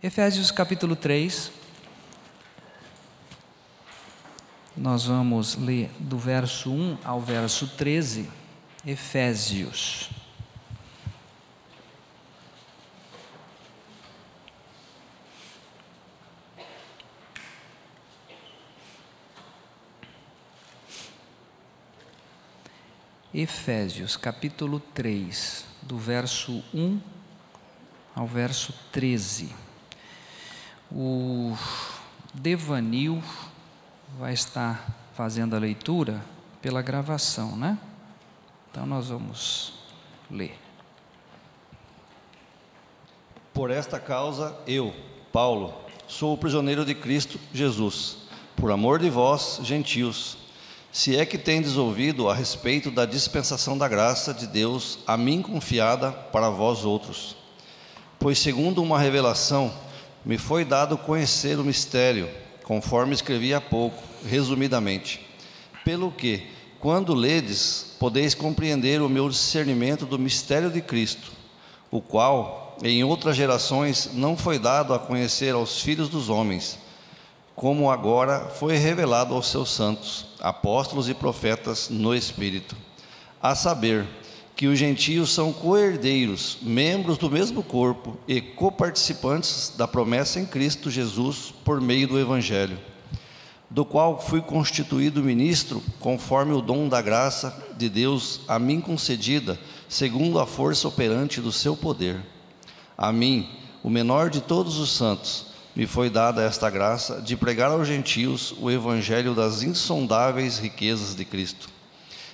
Efésios 0.00 0.52
capítulo 0.52 0.94
3. 0.94 1.50
Nós 4.76 5.06
vamos 5.06 5.56
ler 5.56 5.90
do 5.98 6.16
verso 6.16 6.70
1 6.70 6.98
ao 7.02 7.20
verso 7.20 7.66
13. 7.66 8.30
Efésios. 8.86 10.08
Efésios 23.34 24.16
capítulo 24.16 24.78
3, 24.78 25.64
do 25.82 25.98
verso 25.98 26.62
1 26.72 27.00
ao 28.14 28.28
verso 28.28 28.72
13 28.92 29.67
o 30.90 31.56
Devanil 32.34 33.22
vai 34.18 34.32
estar 34.32 35.10
fazendo 35.14 35.54
a 35.54 35.58
leitura 35.58 36.22
pela 36.62 36.82
gravação, 36.82 37.56
né? 37.56 37.78
Então 38.70 38.86
nós 38.86 39.08
vamos 39.08 39.74
ler. 40.30 40.58
Por 43.52 43.70
esta 43.70 43.98
causa, 43.98 44.56
eu, 44.66 44.94
Paulo, 45.32 45.74
sou 46.06 46.34
o 46.34 46.38
prisioneiro 46.38 46.84
de 46.84 46.94
Cristo 46.94 47.40
Jesus, 47.52 48.18
por 48.56 48.70
amor 48.70 48.98
de 48.98 49.10
vós, 49.10 49.60
gentios, 49.62 50.38
se 50.92 51.16
é 51.16 51.26
que 51.26 51.36
tendes 51.36 51.76
ouvido 51.76 52.28
a 52.28 52.34
respeito 52.34 52.90
da 52.90 53.04
dispensação 53.04 53.76
da 53.76 53.88
graça 53.88 54.32
de 54.32 54.46
Deus 54.46 55.00
a 55.06 55.16
mim 55.16 55.42
confiada 55.42 56.10
para 56.10 56.50
vós 56.50 56.84
outros. 56.84 57.36
Pois, 58.18 58.38
segundo 58.38 58.82
uma 58.82 58.98
revelação, 58.98 59.72
me 60.28 60.36
foi 60.36 60.62
dado 60.62 60.98
conhecer 60.98 61.58
o 61.58 61.64
mistério, 61.64 62.28
conforme 62.62 63.14
escrevi 63.14 63.54
há 63.54 63.62
pouco, 63.62 64.02
resumidamente. 64.26 65.26
Pelo 65.86 66.12
que, 66.12 66.46
quando 66.78 67.14
ledes, 67.14 67.96
podeis 67.98 68.34
compreender 68.34 69.00
o 69.00 69.08
meu 69.08 69.30
discernimento 69.30 70.04
do 70.04 70.18
mistério 70.18 70.70
de 70.70 70.82
Cristo, 70.82 71.32
o 71.90 72.02
qual, 72.02 72.76
em 72.84 73.02
outras 73.02 73.36
gerações, 73.36 74.10
não 74.12 74.36
foi 74.36 74.58
dado 74.58 74.92
a 74.92 74.98
conhecer 74.98 75.54
aos 75.54 75.80
filhos 75.80 76.10
dos 76.10 76.28
homens, 76.28 76.78
como 77.56 77.90
agora 77.90 78.50
foi 78.50 78.76
revelado 78.76 79.34
aos 79.34 79.48
seus 79.48 79.70
santos, 79.70 80.26
apóstolos 80.40 81.08
e 81.08 81.14
profetas 81.14 81.88
no 81.88 82.14
Espírito. 82.14 82.76
A 83.42 83.54
saber, 83.54 84.06
que 84.58 84.66
os 84.66 84.76
gentios 84.76 85.32
são 85.32 85.52
coerdeiros, 85.52 86.58
membros 86.60 87.16
do 87.16 87.30
mesmo 87.30 87.62
corpo 87.62 88.16
e 88.26 88.40
coparticipantes 88.40 89.72
da 89.78 89.86
promessa 89.86 90.40
em 90.40 90.44
Cristo 90.44 90.90
Jesus 90.90 91.54
por 91.64 91.80
meio 91.80 92.08
do 92.08 92.18
Evangelho, 92.18 92.76
do 93.70 93.84
qual 93.84 94.20
fui 94.20 94.40
constituído 94.40 95.22
ministro 95.22 95.80
conforme 96.00 96.54
o 96.54 96.60
dom 96.60 96.88
da 96.88 97.00
graça 97.00 97.56
de 97.76 97.88
Deus 97.88 98.40
a 98.48 98.58
mim 98.58 98.80
concedida, 98.80 99.56
segundo 99.88 100.40
a 100.40 100.46
força 100.46 100.88
operante 100.88 101.40
do 101.40 101.52
seu 101.52 101.76
poder. 101.76 102.20
A 102.96 103.12
mim, 103.12 103.48
o 103.80 103.88
menor 103.88 104.28
de 104.28 104.40
todos 104.40 104.78
os 104.78 104.90
santos, 104.90 105.46
me 105.76 105.86
foi 105.86 106.10
dada 106.10 106.42
esta 106.42 106.68
graça 106.68 107.22
de 107.22 107.36
pregar 107.36 107.70
aos 107.70 107.86
gentios 107.86 108.52
o 108.58 108.68
evangelho 108.68 109.36
das 109.36 109.62
insondáveis 109.62 110.58
riquezas 110.58 111.14
de 111.14 111.24
Cristo 111.24 111.77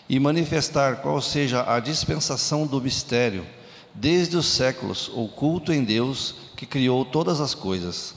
e 0.09 0.21
manifestar 0.21 0.97
qual 0.97 1.21
seja 1.21 1.65
a 1.67 1.81
dispensação 1.81 2.67
do 2.67 2.81
mistério, 2.81 3.47
desde 3.95 4.37
os 4.37 4.47
séculos, 4.47 5.11
oculto 5.15 5.73
em 5.73 5.83
Deus 5.83 6.35
que 6.57 6.67
criou 6.67 7.05
todas 7.05 7.41
as 7.41 7.55
coisas, 7.55 8.15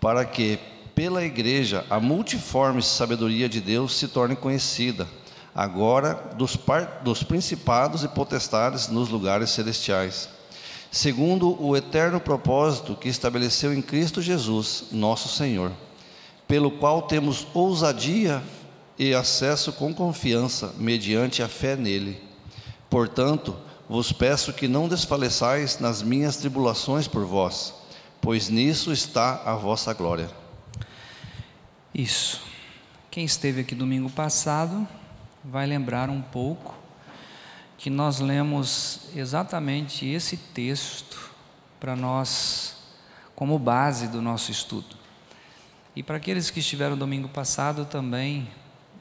para 0.00 0.24
que, 0.24 0.58
pela 0.94 1.24
Igreja, 1.24 1.84
a 1.90 2.00
multiforme 2.00 2.82
sabedoria 2.82 3.48
de 3.48 3.60
Deus 3.60 3.96
se 3.96 4.08
torne 4.08 4.36
conhecida, 4.36 5.06
agora 5.54 6.14
dos, 6.36 6.56
par, 6.56 7.00
dos 7.02 7.22
principados 7.22 8.04
e 8.04 8.08
potestades 8.08 8.88
nos 8.88 9.08
lugares 9.08 9.50
celestiais, 9.50 10.28
segundo 10.90 11.60
o 11.62 11.76
eterno 11.76 12.20
propósito 12.20 12.94
que 12.94 13.08
estabeleceu 13.08 13.74
em 13.74 13.82
Cristo 13.82 14.22
Jesus, 14.22 14.84
nosso 14.92 15.28
Senhor, 15.28 15.72
pelo 16.46 16.70
qual 16.70 17.02
temos 17.02 17.46
ousadia 17.52 18.42
e 18.98 19.14
acesso 19.14 19.72
com 19.72 19.94
confiança, 19.94 20.74
mediante 20.76 21.42
a 21.42 21.48
fé 21.48 21.76
nele. 21.76 22.20
Portanto, 22.90 23.56
vos 23.88 24.12
peço 24.12 24.52
que 24.52 24.66
não 24.66 24.88
desfaleçais 24.88 25.78
nas 25.78 26.02
minhas 26.02 26.36
tribulações 26.36 27.06
por 27.06 27.24
vós, 27.24 27.74
pois 28.20 28.48
nisso 28.48 28.92
está 28.92 29.42
a 29.44 29.54
vossa 29.54 29.94
glória. 29.94 30.28
Isso. 31.94 32.42
Quem 33.10 33.24
esteve 33.24 33.60
aqui 33.60 33.74
domingo 33.74 34.10
passado 34.10 34.86
vai 35.44 35.66
lembrar 35.66 36.10
um 36.10 36.20
pouco 36.20 36.74
que 37.78 37.88
nós 37.88 38.18
lemos 38.18 39.08
exatamente 39.14 40.06
esse 40.06 40.36
texto 40.36 41.30
para 41.78 41.94
nós 41.94 42.76
como 43.34 43.58
base 43.58 44.08
do 44.08 44.20
nosso 44.20 44.50
estudo. 44.50 44.96
E 45.94 46.02
para 46.02 46.16
aqueles 46.16 46.50
que 46.50 46.60
estiveram 46.60 46.96
domingo 46.96 47.28
passado 47.28 47.84
também 47.84 48.48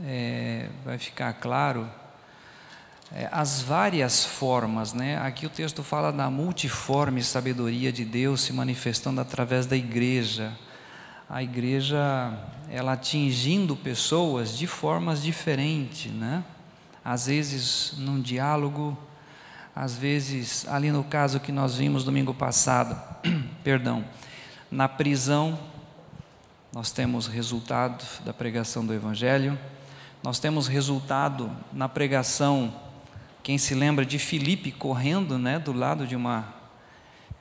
é, 0.03 0.69
vai 0.85 0.97
ficar 0.97 1.33
claro 1.33 1.89
é, 3.11 3.29
as 3.31 3.61
várias 3.61 4.25
formas, 4.25 4.93
né? 4.93 5.17
Aqui 5.19 5.45
o 5.45 5.49
texto 5.49 5.81
fala 5.81 6.11
da 6.11 6.29
multiforme 6.29 7.23
sabedoria 7.23 7.91
de 7.91 8.03
Deus 8.03 8.41
se 8.41 8.51
manifestando 8.51 9.21
através 9.21 9.65
da 9.65 9.77
igreja. 9.77 10.51
A 11.29 11.41
igreja, 11.41 11.97
ela 12.69 12.93
atingindo 12.93 13.75
pessoas 13.75 14.57
de 14.57 14.67
formas 14.67 15.21
diferentes, 15.23 16.11
né? 16.11 16.43
Às 17.03 17.27
vezes 17.27 17.93
num 17.97 18.19
diálogo, 18.19 18.97
às 19.73 19.95
vezes, 19.95 20.67
ali 20.67 20.91
no 20.91 21.03
caso 21.03 21.39
que 21.39 21.51
nós 21.51 21.75
vimos 21.75 22.03
domingo 22.03 22.33
passado, 22.33 22.99
perdão, 23.63 24.03
na 24.69 24.89
prisão, 24.89 25.57
nós 26.73 26.91
temos 26.91 27.27
resultado 27.27 28.03
da 28.25 28.33
pregação 28.33 28.85
do 28.85 28.93
Evangelho 28.93 29.57
nós 30.23 30.39
temos 30.39 30.67
resultado 30.67 31.51
na 31.71 31.87
pregação, 31.87 32.73
quem 33.43 33.57
se 33.57 33.73
lembra 33.73 34.05
de 34.05 34.19
Filipe 34.19 34.71
correndo, 34.71 35.37
né, 35.37 35.57
do 35.59 35.71
lado 35.71 36.05
de 36.05 36.15
uma 36.15 36.57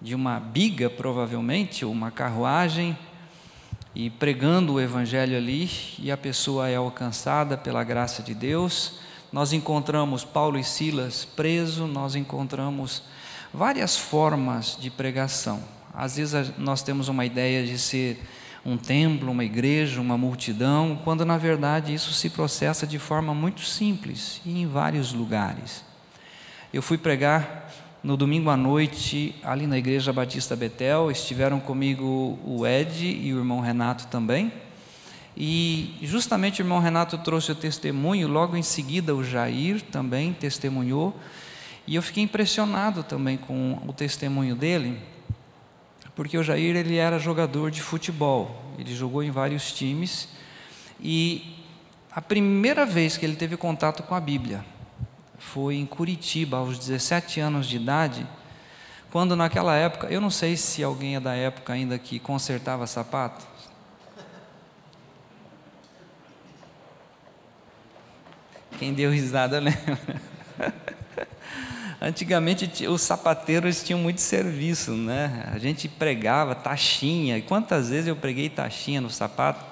de 0.01 0.15
uma 0.15 0.39
biga, 0.39 0.91
provavelmente, 0.91 1.85
ou 1.85 1.91
uma 1.91 2.11
carruagem, 2.11 2.97
e 3.95 4.11
pregando 4.11 4.75
o 4.75 4.81
evangelho 4.81 5.37
ali, 5.37 5.71
e 5.99 6.11
a 6.11 6.17
pessoa 6.17 6.69
é 6.69 6.77
alcançada 6.77 7.57
pela 7.57 7.83
graça 7.83 8.23
de 8.23 8.35
Deus. 8.35 9.01
Nós 9.33 9.53
encontramos 9.53 10.23
Paulo 10.23 10.59
e 10.59 10.65
Silas 10.65 11.25
preso, 11.25 11.87
nós 11.87 12.15
encontramos 12.15 13.03
várias 13.53 13.97
formas 13.97 14.77
de 14.79 14.91
pregação. 14.91 15.63
Às 15.95 16.17
vezes 16.17 16.53
nós 16.59 16.83
temos 16.83 17.09
uma 17.09 17.25
ideia 17.25 17.67
de 17.67 17.79
ser 17.79 18.23
um 18.67 18.77
templo, 18.77 19.31
uma 19.31 19.45
igreja, 19.45 20.01
uma 20.01 20.19
multidão, 20.19 20.99
quando 21.05 21.25
na 21.25 21.39
verdade 21.39 21.95
isso 21.95 22.13
se 22.13 22.29
processa 22.29 22.85
de 22.85 22.99
forma 22.99 23.33
muito 23.33 23.61
simples 23.61 24.41
e 24.45 24.61
em 24.61 24.67
vários 24.67 25.13
lugares. 25.13 25.85
Eu 26.73 26.83
fui 26.83 26.99
pregar 26.99 27.73
no 28.03 28.17
domingo 28.17 28.51
à 28.51 28.57
noite 28.57 29.37
ali 29.45 29.69
na 29.69 29.79
Igreja 29.79 30.13
Batista 30.13 30.57
Betel, 30.57 31.13
estiveram 31.13 31.61
comigo 31.61 32.41
o 32.45 32.67
Ed 32.67 33.07
e 33.07 33.33
o 33.33 33.39
irmão 33.39 33.61
Renato 33.61 34.09
também. 34.09 34.53
E 35.37 35.97
justamente 36.03 36.61
o 36.61 36.65
irmão 36.65 36.81
Renato 36.81 37.17
trouxe 37.19 37.53
o 37.53 37.55
testemunho, 37.55 38.27
logo 38.27 38.57
em 38.57 38.63
seguida 38.63 39.15
o 39.15 39.23
Jair 39.23 39.81
também 39.81 40.33
testemunhou, 40.33 41.17
e 41.87 41.95
eu 41.95 42.03
fiquei 42.03 42.25
impressionado 42.25 43.05
também 43.05 43.37
com 43.37 43.79
o 43.87 43.93
testemunho 43.93 44.57
dele, 44.57 44.99
porque 46.17 46.39
o 46.39 46.43
Jair 46.43 46.75
ele 46.75 46.97
era 46.97 47.19
jogador 47.19 47.71
de 47.71 47.83
futebol, 47.83 48.65
ele 48.79 48.95
jogou 48.95 49.23
em 49.23 49.31
vários 49.31 49.71
times 49.71 50.29
e 50.99 51.63
a 52.11 52.23
primeira 52.23 52.87
vez 52.87 53.19
que 53.19 53.27
ele 53.27 53.37
teve 53.37 53.57
contato 53.59 54.03
com 54.03 54.15
a 54.15 54.21
Bíblia 54.21 54.65
foi 55.39 55.77
em 55.77 55.85
Curitiba, 55.85 56.57
aos 56.57 56.79
17 56.79 57.39
anos 57.39 57.67
de 57.69 57.77
idade, 57.77 58.27
quando 59.11 59.37
naquela 59.37 59.77
época, 59.77 60.09
eu 60.09 60.21
não 60.21 60.31
sei 60.31 60.57
se 60.57 60.83
alguém 60.83 61.17
é 61.17 61.21
da 61.21 61.35
época 61.35 61.75
ainda 61.75 61.99
que 61.99 62.19
consertava 62.19 62.87
sapato. 62.87 63.47
Quem 68.79 68.93
deu 68.93 69.11
risada 69.11 69.59
lembra. 69.61 70.36
Antigamente 72.01 72.87
os 72.87 73.01
sapateiros 73.01 73.83
tinham 73.83 73.99
muito 73.99 74.21
serviço, 74.21 74.93
né? 74.93 75.49
A 75.53 75.59
gente 75.59 75.89
pregava 75.89 76.55
taxinha. 76.55 77.41
Quantas 77.41 77.89
vezes 77.89 78.07
eu 78.07 78.17
preguei 78.17 78.51
taxinha 78.51 79.01
no 79.01 79.09
sapato? 79.09 79.65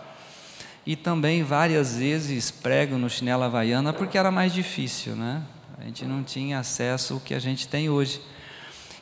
E 0.86 0.96
também 0.96 1.42
várias 1.42 1.96
vezes 1.96 2.50
prego 2.50 2.96
no 2.96 3.10
chinelo 3.10 3.42
havaiana 3.42 3.92
porque 3.92 4.16
era 4.16 4.30
mais 4.30 4.52
difícil, 4.52 5.14
né? 5.14 5.42
A 5.78 5.84
gente 5.84 6.04
não 6.04 6.22
tinha 6.22 6.58
acesso 6.58 7.14
ao 7.14 7.20
que 7.20 7.34
a 7.34 7.38
gente 7.38 7.68
tem 7.68 7.90
hoje. 7.90 8.22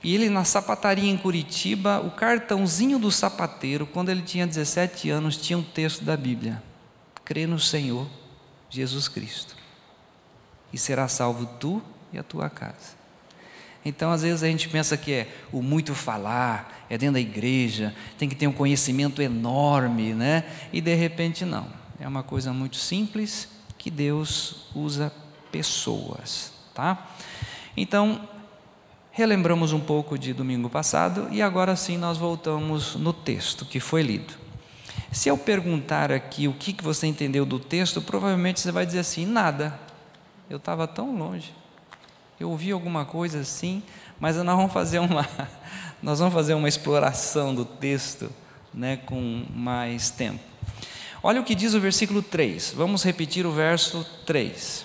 E 0.02 0.14
ele 0.14 0.28
na 0.28 0.44
sapataria 0.44 1.08
em 1.08 1.16
Curitiba, 1.16 2.00
o 2.00 2.10
cartãozinho 2.10 2.98
do 2.98 3.10
sapateiro, 3.10 3.86
quando 3.86 4.08
ele 4.08 4.22
tinha 4.22 4.46
17 4.46 5.10
anos, 5.10 5.36
tinha 5.36 5.56
um 5.56 5.62
texto 5.62 6.04
da 6.04 6.16
Bíblia: 6.16 6.60
Crê 7.24 7.46
no 7.46 7.60
Senhor 7.60 8.08
Jesus 8.68 9.06
Cristo, 9.06 9.54
e 10.72 10.78
será 10.78 11.06
salvo 11.06 11.46
tu 11.60 11.80
e 12.12 12.18
a 12.18 12.22
tua 12.22 12.50
casa. 12.50 13.01
Então, 13.84 14.12
às 14.12 14.22
vezes, 14.22 14.42
a 14.42 14.46
gente 14.46 14.68
pensa 14.68 14.96
que 14.96 15.12
é 15.12 15.28
o 15.52 15.60
muito 15.60 15.94
falar, 15.94 16.86
é 16.88 16.96
dentro 16.96 17.14
da 17.14 17.20
igreja, 17.20 17.94
tem 18.16 18.28
que 18.28 18.34
ter 18.36 18.46
um 18.46 18.52
conhecimento 18.52 19.20
enorme, 19.20 20.14
né? 20.14 20.44
E 20.72 20.80
de 20.80 20.94
repente, 20.94 21.44
não. 21.44 21.66
É 21.98 22.06
uma 22.06 22.22
coisa 22.22 22.52
muito 22.52 22.76
simples 22.76 23.48
que 23.76 23.90
Deus 23.90 24.66
usa 24.74 25.12
pessoas, 25.50 26.52
tá? 26.72 27.10
Então, 27.76 28.28
relembramos 29.10 29.72
um 29.72 29.80
pouco 29.80 30.16
de 30.16 30.32
domingo 30.32 30.70
passado 30.70 31.28
e 31.32 31.42
agora 31.42 31.74
sim 31.74 31.98
nós 31.98 32.16
voltamos 32.16 32.94
no 32.94 33.12
texto 33.12 33.64
que 33.64 33.80
foi 33.80 34.02
lido. 34.02 34.34
Se 35.10 35.28
eu 35.28 35.36
perguntar 35.36 36.12
aqui 36.12 36.46
o 36.46 36.54
que 36.54 36.76
você 36.80 37.06
entendeu 37.06 37.44
do 37.44 37.58
texto, 37.58 38.00
provavelmente 38.00 38.60
você 38.60 38.70
vai 38.70 38.86
dizer 38.86 39.00
assim: 39.00 39.26
nada. 39.26 39.78
Eu 40.48 40.58
estava 40.58 40.86
tão 40.86 41.16
longe 41.16 41.52
eu 42.42 42.50
ouvi 42.50 42.72
alguma 42.72 43.04
coisa 43.04 43.38
assim, 43.38 43.82
mas 44.18 44.36
nós 44.36 44.56
vamos 44.56 44.72
fazer 44.72 44.98
uma, 44.98 45.28
nós 46.02 46.18
vamos 46.18 46.34
fazer 46.34 46.54
uma 46.54 46.68
exploração 46.68 47.54
do 47.54 47.64
texto 47.64 48.30
né, 48.74 48.96
com 49.06 49.44
mais 49.54 50.10
tempo. 50.10 50.40
Olha 51.22 51.40
o 51.40 51.44
que 51.44 51.54
diz 51.54 51.72
o 51.72 51.80
versículo 51.80 52.20
3, 52.20 52.74
vamos 52.76 53.04
repetir 53.04 53.46
o 53.46 53.52
verso 53.52 54.04
3. 54.26 54.84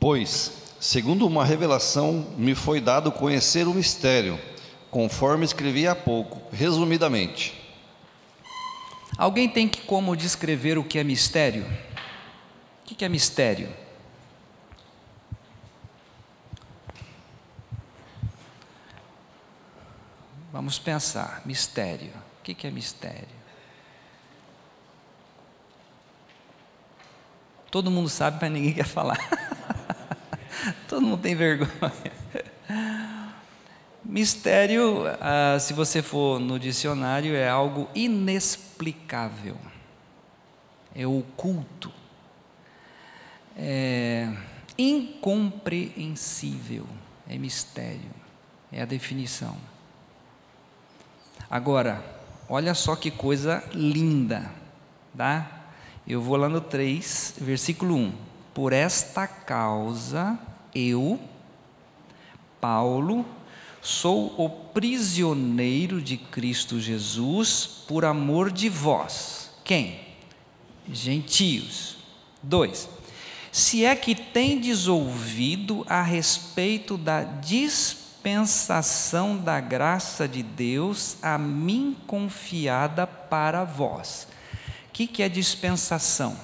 Pois, 0.00 0.52
segundo 0.80 1.24
uma 1.24 1.44
revelação, 1.44 2.26
me 2.36 2.56
foi 2.56 2.80
dado 2.80 3.12
conhecer 3.12 3.68
o 3.68 3.74
mistério, 3.74 4.40
conforme 4.90 5.44
escrevi 5.44 5.86
há 5.86 5.94
pouco, 5.94 6.42
resumidamente. 6.52 7.54
Alguém 9.16 9.48
tem 9.48 9.68
que 9.68 9.82
como 9.82 10.16
descrever 10.16 10.78
o 10.78 10.84
que 10.84 10.98
é 10.98 11.04
mistério? 11.04 11.64
O 12.82 12.94
que 12.94 13.04
é 13.04 13.08
mistério? 13.08 13.85
Vamos 20.52 20.78
pensar, 20.78 21.42
mistério. 21.44 22.12
O 22.40 22.42
que 22.42 22.66
é 22.66 22.70
mistério? 22.70 23.36
Todo 27.70 27.90
mundo 27.90 28.08
sabe, 28.08 28.38
mas 28.40 28.50
ninguém 28.52 28.72
quer 28.72 28.86
falar. 28.86 29.18
Todo 30.88 31.02
mundo 31.02 31.20
tem 31.20 31.34
vergonha. 31.34 31.68
Mistério, 34.02 35.04
ah, 35.20 35.58
se 35.58 35.72
você 35.72 36.00
for 36.00 36.38
no 36.38 36.60
dicionário, 36.60 37.34
é 37.34 37.48
algo 37.48 37.90
inexplicável, 37.92 39.56
é 40.94 41.04
oculto, 41.04 41.92
é 43.56 44.32
incompreensível, 44.78 46.86
é 47.28 47.36
mistério, 47.36 48.12
é 48.70 48.80
a 48.80 48.86
definição. 48.86 49.56
Agora, 51.48 52.04
olha 52.48 52.74
só 52.74 52.96
que 52.96 53.10
coisa 53.10 53.62
linda, 53.72 54.50
tá? 55.16 55.50
Eu 56.06 56.20
vou 56.20 56.36
lá 56.36 56.48
no 56.48 56.60
3, 56.60 57.34
versículo 57.38 57.94
1. 57.94 58.12
Por 58.52 58.72
esta 58.72 59.26
causa, 59.26 60.38
eu, 60.74 61.20
Paulo, 62.60 63.24
sou 63.80 64.34
o 64.36 64.48
prisioneiro 64.48 66.02
de 66.02 66.16
Cristo 66.16 66.80
Jesus 66.80 67.84
por 67.86 68.04
amor 68.04 68.50
de 68.50 68.68
vós. 68.68 69.50
Quem? 69.62 70.00
Gentios. 70.92 71.96
2. 72.42 72.88
Se 73.52 73.84
é 73.84 73.94
que 73.96 74.14
tendes 74.14 74.86
ouvido 74.86 75.84
a 75.88 76.02
respeito 76.02 76.98
da 76.98 77.22
dispensação 77.22 78.05
dispensação 78.26 79.36
da 79.36 79.60
graça 79.60 80.26
de 80.26 80.42
Deus 80.42 81.16
a 81.22 81.38
mim 81.38 81.96
confiada 82.08 83.06
para 83.06 83.62
vós. 83.62 84.26
O 84.88 84.92
que, 84.92 85.06
que 85.06 85.22
é 85.22 85.28
dispensação? 85.28 86.36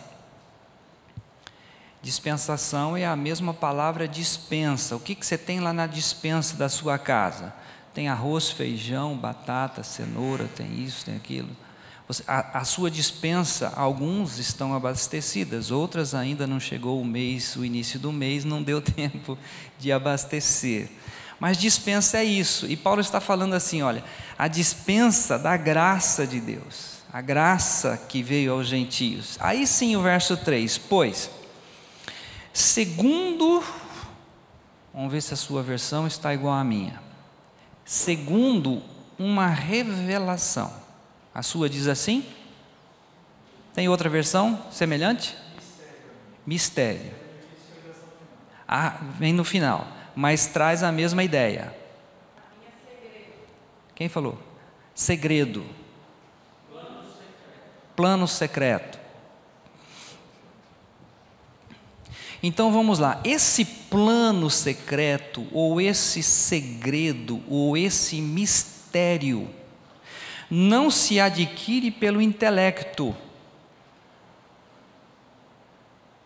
Dispensação 2.00 2.96
é 2.96 3.04
a 3.04 3.16
mesma 3.16 3.52
palavra 3.52 4.06
dispensa. 4.06 4.94
O 4.94 5.00
que, 5.00 5.16
que 5.16 5.26
você 5.26 5.36
tem 5.36 5.58
lá 5.58 5.72
na 5.72 5.88
dispensa 5.88 6.56
da 6.56 6.68
sua 6.68 6.98
casa? 6.98 7.52
Tem 7.92 8.08
arroz, 8.08 8.48
feijão, 8.48 9.16
batata, 9.16 9.82
cenoura, 9.82 10.48
tem 10.54 10.84
isso, 10.84 11.04
tem 11.04 11.16
aquilo. 11.16 11.50
A, 12.28 12.60
a, 12.60 12.64
sua 12.64 12.92
dispensa, 12.92 13.72
alguns 13.74 14.38
estão 14.38 14.72
abastecidas, 14.72 15.72
outras 15.72 16.14
ainda 16.14 16.46
não 16.46 16.60
chegou 16.60 17.00
o 17.00 17.04
mês, 17.04 17.56
o 17.56 17.64
início 17.64 17.98
do 17.98 18.12
mês, 18.12 18.44
não 18.44 18.62
deu 18.62 18.80
tempo 18.82 19.36
de 19.80 19.90
abastecer. 19.90 20.88
Mas 21.42 21.58
dispensa 21.58 22.18
é 22.18 22.24
isso. 22.24 22.66
E 22.66 22.76
Paulo 22.76 23.00
está 23.00 23.20
falando 23.20 23.54
assim: 23.54 23.82
olha, 23.82 24.04
a 24.38 24.46
dispensa 24.46 25.36
da 25.36 25.56
graça 25.56 26.24
de 26.24 26.40
Deus, 26.40 27.02
a 27.12 27.20
graça 27.20 27.96
que 28.08 28.22
veio 28.22 28.52
aos 28.52 28.68
gentios. 28.68 29.36
Aí 29.40 29.66
sim 29.66 29.96
o 29.96 30.02
verso 30.02 30.36
3: 30.36 30.78
Pois, 30.78 31.28
segundo, 32.52 33.60
vamos 34.94 35.10
ver 35.10 35.20
se 35.20 35.34
a 35.34 35.36
sua 35.36 35.64
versão 35.64 36.06
está 36.06 36.32
igual 36.32 36.54
à 36.54 36.62
minha. 36.62 37.02
Segundo 37.84 38.80
uma 39.18 39.48
revelação. 39.48 40.72
A 41.34 41.42
sua 41.42 41.68
diz 41.68 41.88
assim? 41.88 42.24
Tem 43.74 43.88
outra 43.88 44.08
versão 44.08 44.64
semelhante? 44.70 45.36
Mistério. 46.46 47.02
Mistério. 47.02 47.14
Ah, 48.68 49.00
vem 49.18 49.32
no 49.32 49.42
final 49.42 50.01
mas 50.14 50.46
traz 50.46 50.82
a 50.82 50.92
mesma 50.92 51.22
ideia. 51.22 51.74
Quem 53.94 54.08
falou? 54.08 54.38
Segredo. 54.94 55.64
Plano 57.94 58.26
secreto. 58.26 59.02
Então 62.42 62.72
vamos 62.72 62.98
lá, 62.98 63.20
esse 63.22 63.64
plano 63.64 64.50
secreto, 64.50 65.46
ou 65.52 65.80
esse 65.80 66.24
segredo, 66.24 67.40
ou 67.48 67.76
esse 67.76 68.20
mistério, 68.20 69.48
não 70.50 70.90
se 70.90 71.20
adquire 71.20 71.92
pelo 71.92 72.20
intelecto, 72.20 73.14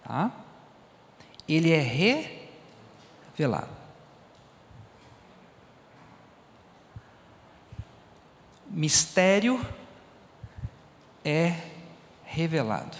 tá? 0.02 0.32
ele 1.46 1.70
é 1.70 2.32
revelado. 3.36 3.75
Mistério 8.76 9.58
é 11.24 11.54
revelado, 12.26 12.96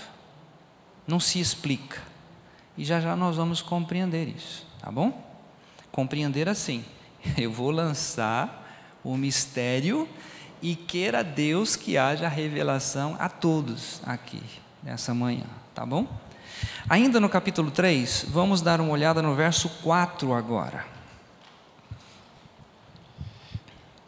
não 1.07 1.21
se 1.21 1.39
explica. 1.39 2.01
E 2.79 2.85
já 2.85 2.99
já 2.99 3.15
nós 3.15 3.37
vamos 3.37 3.61
compreender 3.61 4.27
isso, 4.27 4.67
tá 4.81 4.91
bom? 4.91 5.23
Compreender 5.93 6.49
assim: 6.49 6.83
eu 7.37 7.53
vou 7.53 7.71
lançar 7.71 8.99
o 9.05 9.19
mistério 9.19 10.09
e 10.63 10.75
queira 10.75 11.23
Deus 11.23 11.77
que 11.77 11.99
haja 11.99 12.27
revelação 12.27 13.15
a 13.19 13.29
todos 13.29 14.01
aqui 14.07 14.43
nessa 14.83 15.13
manhã, 15.13 15.45
tá 15.75 15.85
bom? 15.85 16.07
Ainda 16.89 17.21
no 17.21 17.29
capítulo 17.29 17.71
3, 17.71 18.27
vamos 18.31 18.63
dar 18.63 18.81
uma 18.81 18.93
olhada 18.93 19.21
no 19.21 19.35
verso 19.35 19.69
4 19.83 20.33
agora. 20.33 20.87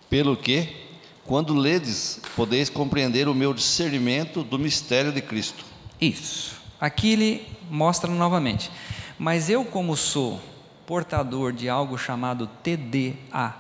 Pelo 0.08 0.34
que 0.34 0.87
quando 1.28 1.52
ledes, 1.52 2.18
podeis 2.34 2.70
compreender 2.70 3.28
o 3.28 3.34
meu 3.34 3.52
discernimento 3.52 4.42
do 4.42 4.58
mistério 4.58 5.12
de 5.12 5.20
Cristo. 5.20 5.62
Isso. 6.00 6.58
Aqui 6.80 7.12
ele 7.12 7.46
mostra 7.70 8.10
novamente. 8.10 8.70
Mas 9.18 9.50
eu, 9.50 9.62
como 9.62 9.94
sou 9.94 10.40
portador 10.86 11.52
de 11.52 11.68
algo 11.68 11.98
chamado 11.98 12.46
TDA, 12.62 13.54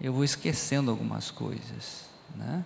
eu 0.00 0.12
vou 0.12 0.22
esquecendo 0.22 0.92
algumas 0.92 1.28
coisas, 1.28 2.04
né? 2.36 2.64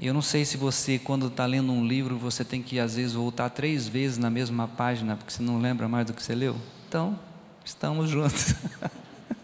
Eu 0.00 0.14
não 0.14 0.22
sei 0.22 0.46
se 0.46 0.56
você, 0.56 0.98
quando 0.98 1.26
está 1.26 1.44
lendo 1.44 1.70
um 1.70 1.86
livro, 1.86 2.16
você 2.16 2.42
tem 2.42 2.62
que 2.62 2.80
às 2.80 2.96
vezes 2.96 3.12
voltar 3.12 3.50
três 3.50 3.86
vezes 3.86 4.16
na 4.16 4.30
mesma 4.30 4.66
página, 4.66 5.14
porque 5.14 5.30
você 5.30 5.42
não 5.42 5.60
lembra 5.60 5.86
mais 5.88 6.06
do 6.06 6.14
que 6.14 6.22
você 6.22 6.34
leu. 6.34 6.56
Então, 6.88 7.18
estamos 7.62 8.08
juntos. 8.08 8.54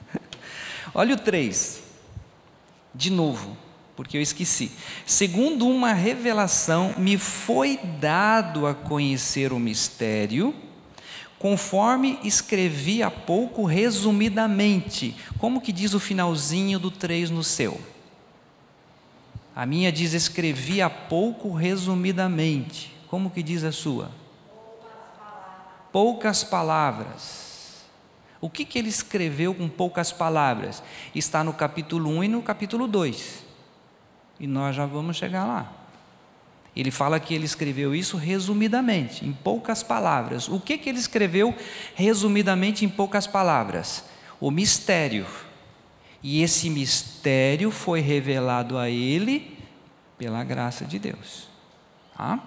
Olha 0.95 1.15
o 1.15 1.19
3 1.19 1.90
de 2.95 3.11
novo, 3.11 3.57
porque 3.97 4.17
eu 4.17 4.23
esqueci. 4.23 4.73
Segundo 5.07 5.69
uma 5.69 5.93
revelação, 5.93 6.95
me 6.97 7.19
foi 7.19 7.79
dado 8.01 8.67
a 8.67 8.75
conhecer 8.75 9.53
o 9.53 9.59
mistério, 9.59 10.55
conforme 11.39 12.19
escrevi 12.23 13.03
há 13.03 13.11
pouco 13.11 13.65
resumidamente. 13.65 15.17
Como 15.39 15.61
que 15.61 15.73
diz 15.73 15.95
o 15.95 16.01
finalzinho 16.01 16.79
do 16.79 16.91
3 16.91 17.31
no 17.31 17.43
seu? 17.43 17.81
A 19.55 19.67
minha 19.67 19.91
diz 19.91 20.13
escrevi 20.13 20.81
há 20.81 20.89
pouco 20.89 21.53
resumidamente. 21.53 22.95
Como 23.09 23.31
que 23.31 23.43
diz 23.43 23.65
a 23.65 23.73
sua? 23.73 24.11
Poucas 25.93 26.45
palavras. 26.45 27.50
O 28.41 28.49
que, 28.49 28.65
que 28.65 28.79
ele 28.79 28.89
escreveu 28.89 29.55
com 29.55 29.69
poucas 29.69 30.13
palavras? 30.13 30.83
Está 31.15 31.45
no 31.45 31.53
capítulo 31.53 32.09
1 32.11 32.25
e 32.25 32.29
no 32.29 32.43
capítulo 32.43 32.87
2. 32.87 33.45
E 34.39 34.47
nós 34.47 34.75
já 34.75 34.87
vamos 34.87 35.17
chegar 35.17 35.45
lá. 35.45 35.73
Ele 36.75 36.91
fala 36.91 37.21
que 37.21 37.35
ele 37.35 37.45
escreveu 37.45 37.95
isso 37.95 38.17
resumidamente, 38.17 39.27
em 39.27 39.33
poucas 39.33 39.83
palavras. 39.83 40.49
O 40.49 40.59
que, 40.59 40.79
que 40.79 40.89
ele 40.89 40.99
escreveu 40.99 41.55
resumidamente 41.95 42.85
em 42.85 42.89
poucas 42.89 43.27
palavras? 43.27 44.05
O 44.41 44.51
mistério. 44.51 45.27
E 46.23 46.43
esse 46.43 46.71
mistério 46.71 47.71
foi 47.71 48.01
revelado 48.01 48.79
a 48.79 48.89
ele 48.89 49.59
pela 50.17 50.43
graça 50.45 50.85
de 50.85 50.99
Deus. 50.99 51.49
Tá? 52.17 52.39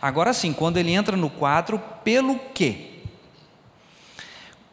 Agora 0.00 0.32
sim, 0.32 0.52
quando 0.52 0.76
ele 0.76 0.92
entra 0.92 1.16
no 1.16 1.30
quadro, 1.30 1.78
pelo 2.04 2.38
quê? 2.52 2.93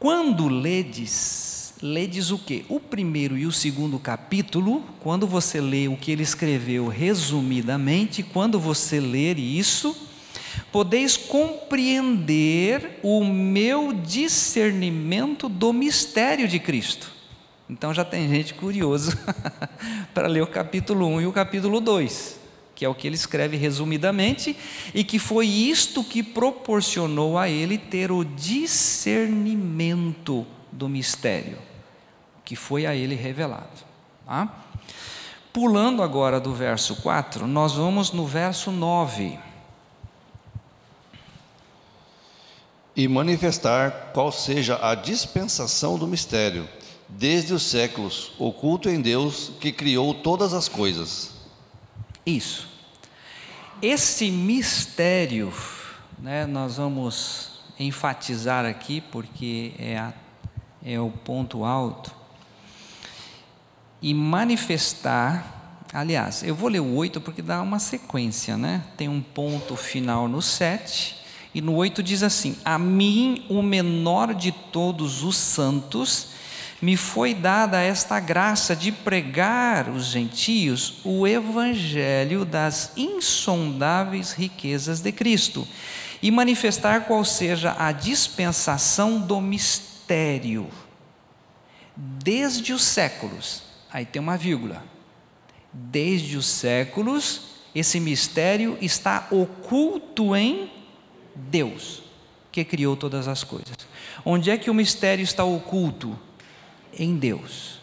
Quando 0.02 0.48
ledes, 0.48 1.76
ledes 1.80 2.32
o 2.32 2.40
quê? 2.40 2.66
O 2.68 2.80
primeiro 2.80 3.38
e 3.38 3.46
o 3.46 3.52
segundo 3.52 4.00
capítulo, 4.00 4.84
quando 5.00 5.28
você 5.28 5.62
lê 5.62 5.88
o 5.88 5.96
que 5.96 6.12
ele 6.12 6.24
escreveu 6.24 6.88
resumidamente, 6.88 8.24
quando 8.24 8.60
você 8.60 9.00
ler 9.00 9.38
isso, 9.38 9.96
podeis 10.72 11.18
compreender 11.18 13.00
o 13.04 13.24
meu 13.24 13.94
discernimento 13.94 15.48
do 15.48 15.72
mistério 15.72 16.48
de 16.48 16.58
Cristo. 16.58 17.12
Então 17.70 17.94
já 17.94 18.04
tem 18.04 18.28
gente 18.28 18.56
curioso 18.56 19.16
para 20.16 20.28
ler 20.28 20.42
o 20.42 20.48
capítulo 20.48 21.06
1 21.06 21.22
e 21.22 21.28
o 21.28 21.32
capítulo 21.32 21.80
2 21.80 22.41
que 22.82 22.86
é 22.86 22.90
o 22.90 22.96
que 22.96 23.06
ele 23.06 23.14
escreve 23.14 23.58
resumidamente, 23.58 24.58
e 24.92 25.04
que 25.04 25.20
foi 25.20 25.46
isto 25.46 26.04
que 26.04 26.24
proporcionou 26.24 27.38
a 27.38 27.48
ele 27.48 27.78
ter 27.78 28.12
o 28.12 28.26
discernimento 28.26 30.48
do 30.72 30.90
mistério, 30.90 31.60
que 32.44 32.56
foi 32.56 32.88
a 32.88 32.96
ele 32.96 33.14
revelado. 33.14 33.86
Tá? 34.26 34.66
Pulando 35.54 36.02
agora 36.02 36.40
do 36.40 36.56
verso 36.56 36.96
4, 37.04 37.46
nós 37.46 37.74
vamos 37.74 38.12
no 38.12 38.26
verso 38.26 38.72
9. 38.72 39.38
E 42.96 43.08
manifestar 43.08 44.10
qual 44.12 44.32
seja 44.32 44.80
a 44.82 44.96
dispensação 44.96 46.00
do 46.00 46.08
mistério, 46.08 46.68
desde 47.08 47.54
os 47.54 47.62
séculos, 47.62 48.32
oculto 48.40 48.90
em 48.90 49.00
Deus 49.00 49.52
que 49.60 49.72
criou 49.72 50.16
todas 50.16 50.52
as 50.52 50.68
coisas. 50.68 51.36
Isso. 52.26 52.71
Esse 53.82 54.30
mistério, 54.30 55.52
né, 56.20 56.46
nós 56.46 56.78
vamos 56.78 57.62
enfatizar 57.80 58.64
aqui, 58.64 59.02
porque 59.02 59.74
é, 59.80 59.98
a, 59.98 60.14
é 60.86 61.00
o 61.00 61.10
ponto 61.10 61.66
alto, 61.66 62.14
e 64.00 64.14
manifestar, 64.14 65.80
aliás, 65.92 66.44
eu 66.44 66.54
vou 66.54 66.70
ler 66.70 66.80
o 66.80 66.94
8 66.94 67.20
porque 67.22 67.42
dá 67.42 67.60
uma 67.60 67.80
sequência, 67.80 68.56
né? 68.56 68.84
Tem 68.96 69.10
um 69.10 69.20
ponto 69.20 69.76
final 69.76 70.28
no 70.28 70.44
7, 70.44 71.16
e 71.52 71.60
no 71.60 71.74
8 71.74 72.04
diz 72.04 72.22
assim: 72.22 72.56
A 72.64 72.78
mim, 72.78 73.48
o 73.50 73.64
menor 73.64 74.36
de 74.36 74.52
todos 74.52 75.24
os 75.24 75.36
santos, 75.36 76.28
me 76.82 76.98
foi 76.98 77.34
dada 77.34 77.80
esta 77.80 78.20
graça 78.20 78.76
de 78.76 78.92
pregar 78.92 79.90
os 79.90 80.06
gentios 80.06 80.96
o 81.04 81.28
evangelho 81.28 82.44
das 82.44 82.92
insondáveis 82.98 84.32
riquezas 84.32 85.00
de 85.00 85.12
Cristo 85.12 85.68
e 86.22 86.32
manifestar 86.32 87.06
qual 87.06 87.24
seja 87.24 87.76
a 87.78 87.92
dispensação 87.92 89.20
do 89.20 89.40
mistério 89.40 90.68
desde 91.96 92.74
os 92.74 92.84
séculos. 92.84 93.64
Aí 93.92 94.06
tem 94.06 94.22
uma 94.22 94.38
vírgula. 94.38 94.84
Desde 95.74 96.38
os 96.38 96.46
séculos, 96.48 97.42
esse 97.74 98.00
mistério 98.00 98.78
está 98.82 99.28
oculto 99.32 100.36
em 100.36 100.70
Deus, 101.36 102.04
que 102.52 102.64
criou 102.66 102.96
todas 102.96 103.28
as 103.28 103.44
coisas. 103.44 103.76
Onde 104.26 104.52
é 104.52 104.58
que 104.58 104.70
o 104.70 104.74
mistério 104.74 105.24
está 105.24 105.44
oculto? 105.44 106.18
Em 107.04 107.16
Deus. 107.16 107.80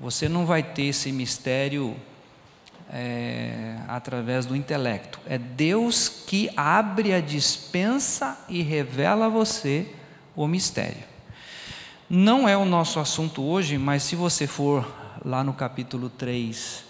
Você 0.00 0.28
não 0.28 0.46
vai 0.46 0.62
ter 0.62 0.84
esse 0.84 1.12
mistério 1.12 1.96
é, 2.90 3.78
através 3.88 4.46
do 4.46 4.56
intelecto. 4.56 5.20
É 5.26 5.36
Deus 5.36 6.08
que 6.08 6.50
abre 6.56 7.12
a 7.12 7.20
dispensa 7.20 8.38
e 8.48 8.62
revela 8.62 9.26
a 9.26 9.28
você 9.28 9.92
o 10.34 10.46
mistério. 10.46 11.04
Não 12.08 12.48
é 12.48 12.56
o 12.56 12.64
nosso 12.64 12.98
assunto 12.98 13.42
hoje, 13.42 13.76
mas 13.76 14.02
se 14.04 14.16
você 14.16 14.46
for 14.46 14.90
lá 15.24 15.44
no 15.44 15.52
capítulo 15.52 16.08
3 16.08 16.84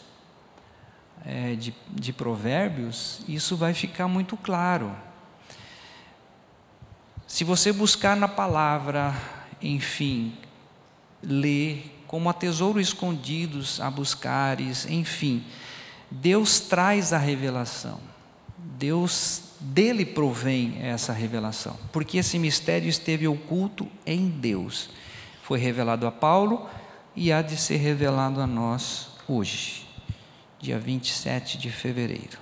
é, 1.24 1.54
de, 1.54 1.74
de 1.90 2.12
Provérbios, 2.12 3.22
isso 3.26 3.56
vai 3.56 3.74
ficar 3.74 4.06
muito 4.06 4.36
claro. 4.36 4.94
Se 7.26 7.42
você 7.42 7.72
buscar 7.72 8.16
na 8.16 8.28
palavra 8.28 9.14
enfim, 9.62 10.34
ler, 11.22 12.02
como 12.06 12.28
a 12.28 12.32
tesouro 12.32 12.80
escondidos 12.80 13.80
a 13.80 13.90
buscares, 13.90 14.86
enfim. 14.86 15.44
Deus 16.10 16.60
traz 16.60 17.12
a 17.12 17.18
revelação. 17.18 18.00
Deus 18.56 19.42
dele 19.60 20.04
provém 20.04 20.78
essa 20.82 21.12
revelação, 21.12 21.76
porque 21.92 22.18
esse 22.18 22.38
mistério 22.38 22.88
esteve 22.88 23.26
oculto 23.26 23.88
em 24.06 24.28
Deus. 24.28 24.90
Foi 25.42 25.58
revelado 25.58 26.06
a 26.06 26.12
Paulo 26.12 26.68
e 27.14 27.32
há 27.32 27.42
de 27.42 27.56
ser 27.56 27.76
revelado 27.76 28.40
a 28.40 28.46
nós 28.46 29.08
hoje, 29.26 29.86
dia 30.60 30.78
27 30.78 31.58
de 31.58 31.70
fevereiro. 31.70 32.38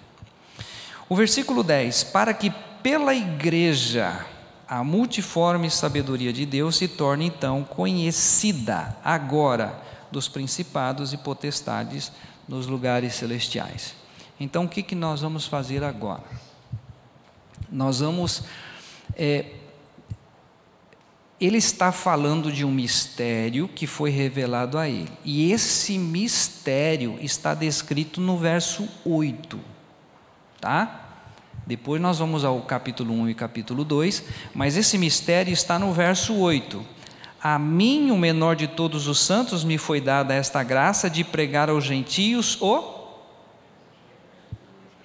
O 1.08 1.16
versículo 1.16 1.62
10: 1.62 2.04
Para 2.04 2.34
que 2.34 2.50
pela 2.82 3.14
igreja 3.14 4.26
a 4.68 4.82
multiforme 4.82 5.70
sabedoria 5.70 6.32
de 6.32 6.44
Deus 6.44 6.76
se 6.76 6.88
torna 6.88 7.24
então 7.24 7.62
conhecida 7.62 8.96
agora 9.04 9.80
dos 10.10 10.28
principados 10.28 11.12
e 11.12 11.16
potestades 11.16 12.10
nos 12.48 12.66
lugares 12.66 13.14
celestiais. 13.14 13.94
Então, 14.38 14.64
o 14.64 14.68
que, 14.68 14.82
que 14.82 14.94
nós 14.94 15.20
vamos 15.20 15.46
fazer 15.46 15.82
agora? 15.82 16.24
Nós 17.70 18.00
vamos. 18.00 18.42
É, 19.14 19.46
ele 21.40 21.58
está 21.58 21.92
falando 21.92 22.50
de 22.50 22.64
um 22.64 22.70
mistério 22.70 23.68
que 23.68 23.86
foi 23.86 24.10
revelado 24.10 24.78
a 24.78 24.88
ele. 24.88 25.10
E 25.24 25.52
esse 25.52 25.98
mistério 25.98 27.18
está 27.20 27.54
descrito 27.54 28.20
no 28.20 28.38
verso 28.38 28.88
8. 29.04 29.58
Tá? 30.60 31.05
Depois 31.66 32.00
nós 32.00 32.20
vamos 32.20 32.44
ao 32.44 32.62
capítulo 32.62 33.12
1 33.12 33.30
e 33.30 33.34
capítulo 33.34 33.84
2, 33.84 34.22
mas 34.54 34.76
esse 34.76 34.96
mistério 34.96 35.52
está 35.52 35.80
no 35.80 35.92
verso 35.92 36.32
8. 36.36 36.86
A 37.42 37.58
mim, 37.58 38.12
o 38.12 38.16
menor 38.16 38.54
de 38.54 38.68
todos 38.68 39.08
os 39.08 39.18
santos, 39.18 39.64
me 39.64 39.76
foi 39.76 40.00
dada 40.00 40.32
esta 40.32 40.62
graça 40.62 41.10
de 41.10 41.24
pregar 41.24 41.68
aos 41.68 41.84
gentios 41.84 42.56
o 42.60 42.94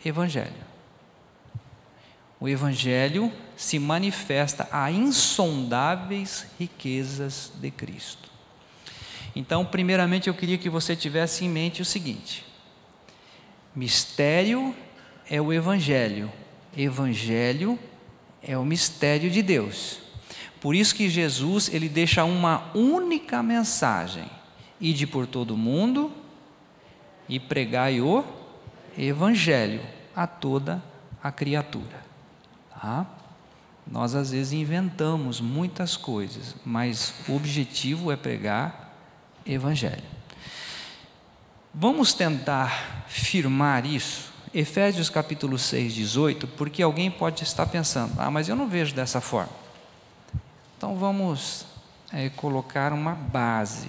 Evangelho. 0.06 0.72
O 2.40 2.48
Evangelho 2.48 3.32
se 3.56 3.80
manifesta 3.80 4.68
a 4.72 4.92
insondáveis 4.92 6.46
riquezas 6.60 7.52
de 7.56 7.72
Cristo. 7.72 8.30
Então, 9.36 9.66
primeiramente, 9.66 10.28
eu 10.28 10.34
queria 10.34 10.58
que 10.58 10.70
você 10.70 10.96
tivesse 10.96 11.46
em 11.46 11.50
mente 11.50 11.82
o 11.82 11.86
seguinte: 11.86 12.46
mistério 13.76 14.76
é 15.30 15.40
o 15.40 15.54
Evangelho, 15.54 16.32
Evangelho 16.76 17.78
é 18.42 18.58
o 18.58 18.66
mistério 18.66 19.30
de 19.30 19.42
Deus. 19.42 20.00
Por 20.60 20.76
isso 20.76 20.96
que 20.96 21.10
Jesus 21.10 21.74
ele 21.74 21.90
deixa 21.90 22.24
uma 22.24 22.72
única 22.74 23.42
mensagem: 23.42 24.26
ide 24.80 25.06
por 25.06 25.28
todo 25.28 25.56
o 25.56 25.58
mundo 25.58 26.12
e 27.28 27.40
pregai 27.40 28.00
o 28.00 28.24
evangelho 28.98 29.82
a 30.16 30.28
toda 30.28 30.84
a 31.22 31.32
criatura. 31.32 32.06
Tá? 32.70 33.06
Nós 33.90 34.16
às 34.16 34.32
vezes 34.32 34.54
inventamos 34.54 35.42
muitas 35.42 35.98
coisas, 35.98 36.56
mas 36.66 37.14
o 37.28 37.36
objetivo 37.36 38.12
é 38.12 38.16
pregar 38.16 38.96
evangelho. 39.46 40.04
Vamos 41.74 42.14
tentar 42.14 43.06
firmar 43.08 43.86
isso 43.86 44.31
Efésios 44.54 45.10
capítulo 45.10 45.58
6, 45.58 45.94
18, 45.94 46.46
porque 46.46 46.84
alguém 46.84 47.10
pode 47.10 47.42
estar 47.44 47.66
pensando, 47.68 48.14
ah, 48.18 48.30
mas 48.30 48.50
eu 48.50 48.56
não 48.56 48.68
vejo 48.68 48.94
dessa 48.94 49.22
forma. 49.22 49.54
Então 50.78 50.98
vamos 50.98 51.66
é, 52.12 52.28
colocar 52.30 52.92
uma 52.92 53.14
base 53.14 53.88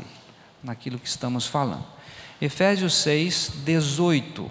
naquilo 0.62 1.00
que 1.00 1.08
estamos 1.08 1.46
falando. 1.46 1.84
Efésios 2.40 2.94
6, 2.94 3.52
18. 3.64 4.48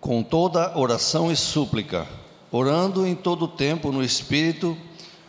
Com 0.00 0.22
toda 0.22 0.78
oração 0.78 1.32
e 1.32 1.34
súplica, 1.34 2.06
orando 2.52 3.04
em 3.04 3.16
todo 3.16 3.46
o 3.46 3.48
tempo 3.48 3.90
no 3.90 4.04
Espírito, 4.04 4.78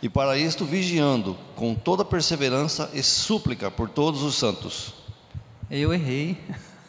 e 0.00 0.08
para 0.08 0.38
isto 0.38 0.64
vigiando, 0.64 1.36
com 1.56 1.74
toda 1.74 2.04
perseverança 2.04 2.88
e 2.94 3.02
súplica 3.02 3.68
por 3.68 3.88
todos 3.88 4.22
os 4.22 4.36
santos. 4.36 4.94
Eu 5.68 5.92
errei. 5.92 6.38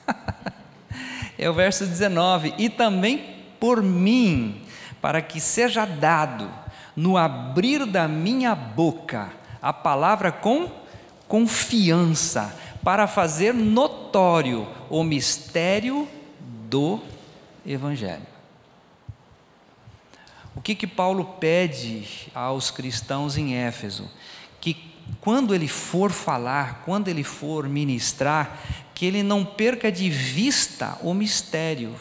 é 1.42 1.50
o 1.50 1.54
verso 1.54 1.86
19: 1.86 2.54
E 2.58 2.70
também 2.70 3.36
por 3.60 3.82
mim, 3.82 4.62
para 5.02 5.22
que 5.22 5.40
seja 5.40 5.86
dado 5.86 6.50
no 6.96 7.18
abrir 7.18 7.86
da 7.86 8.08
minha 8.08 8.54
boca 8.54 9.34
a 9.62 9.74
palavra 9.74 10.32
com 10.32 10.70
confiança, 11.28 12.56
para 12.84 13.08
fazer 13.08 13.54
notório 13.54 14.68
o 14.90 15.04
mistério 15.04 16.08
do 16.40 17.00
Evangelho. 17.66 18.28
O 20.56 20.62
que 20.62 20.76
que 20.76 20.88
Paulo 20.88 21.26
pede 21.40 22.08
aos 22.36 22.70
cristãos 22.70 23.38
em 23.38 23.56
Éfeso? 23.56 24.10
Que 24.60 24.92
quando 25.20 25.56
ele 25.56 25.68
for 25.68 26.12
falar, 26.12 26.82
quando 26.86 27.08
ele 27.08 27.24
for 27.24 27.68
ministrar, 27.68 28.60
que 28.94 29.06
ele 29.06 29.24
não 29.24 29.44
perca 29.46 29.92
de 29.92 30.10
vista 30.10 30.98
o 31.02 31.14
mistério 31.14 31.96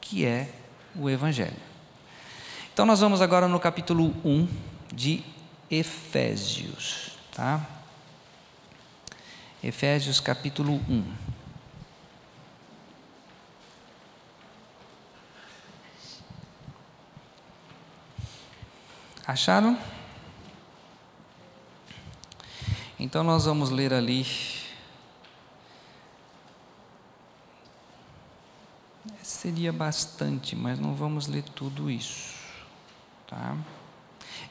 que 0.00 0.24
é 0.24 0.48
o 0.94 1.08
Evangelho. 1.08 1.56
Então, 2.72 2.84
nós 2.84 3.00
vamos 3.00 3.22
agora 3.22 3.48
no 3.48 3.58
capítulo 3.60 4.14
1 4.24 4.48
de 4.92 5.24
Efésios, 5.70 7.12
tá? 7.34 7.64
Efésios 9.62 10.20
capítulo 10.20 10.74
1. 10.88 11.04
Acharam? 19.26 19.78
Então 23.00 23.24
nós 23.24 23.46
vamos 23.46 23.70
ler 23.70 23.92
ali 23.92 24.26
seria 29.24 29.72
bastante, 29.72 30.54
mas 30.54 30.78
não 30.78 30.94
vamos 30.94 31.26
ler 31.26 31.42
tudo 31.42 31.90
isso, 31.90 32.34
tá? 33.26 33.56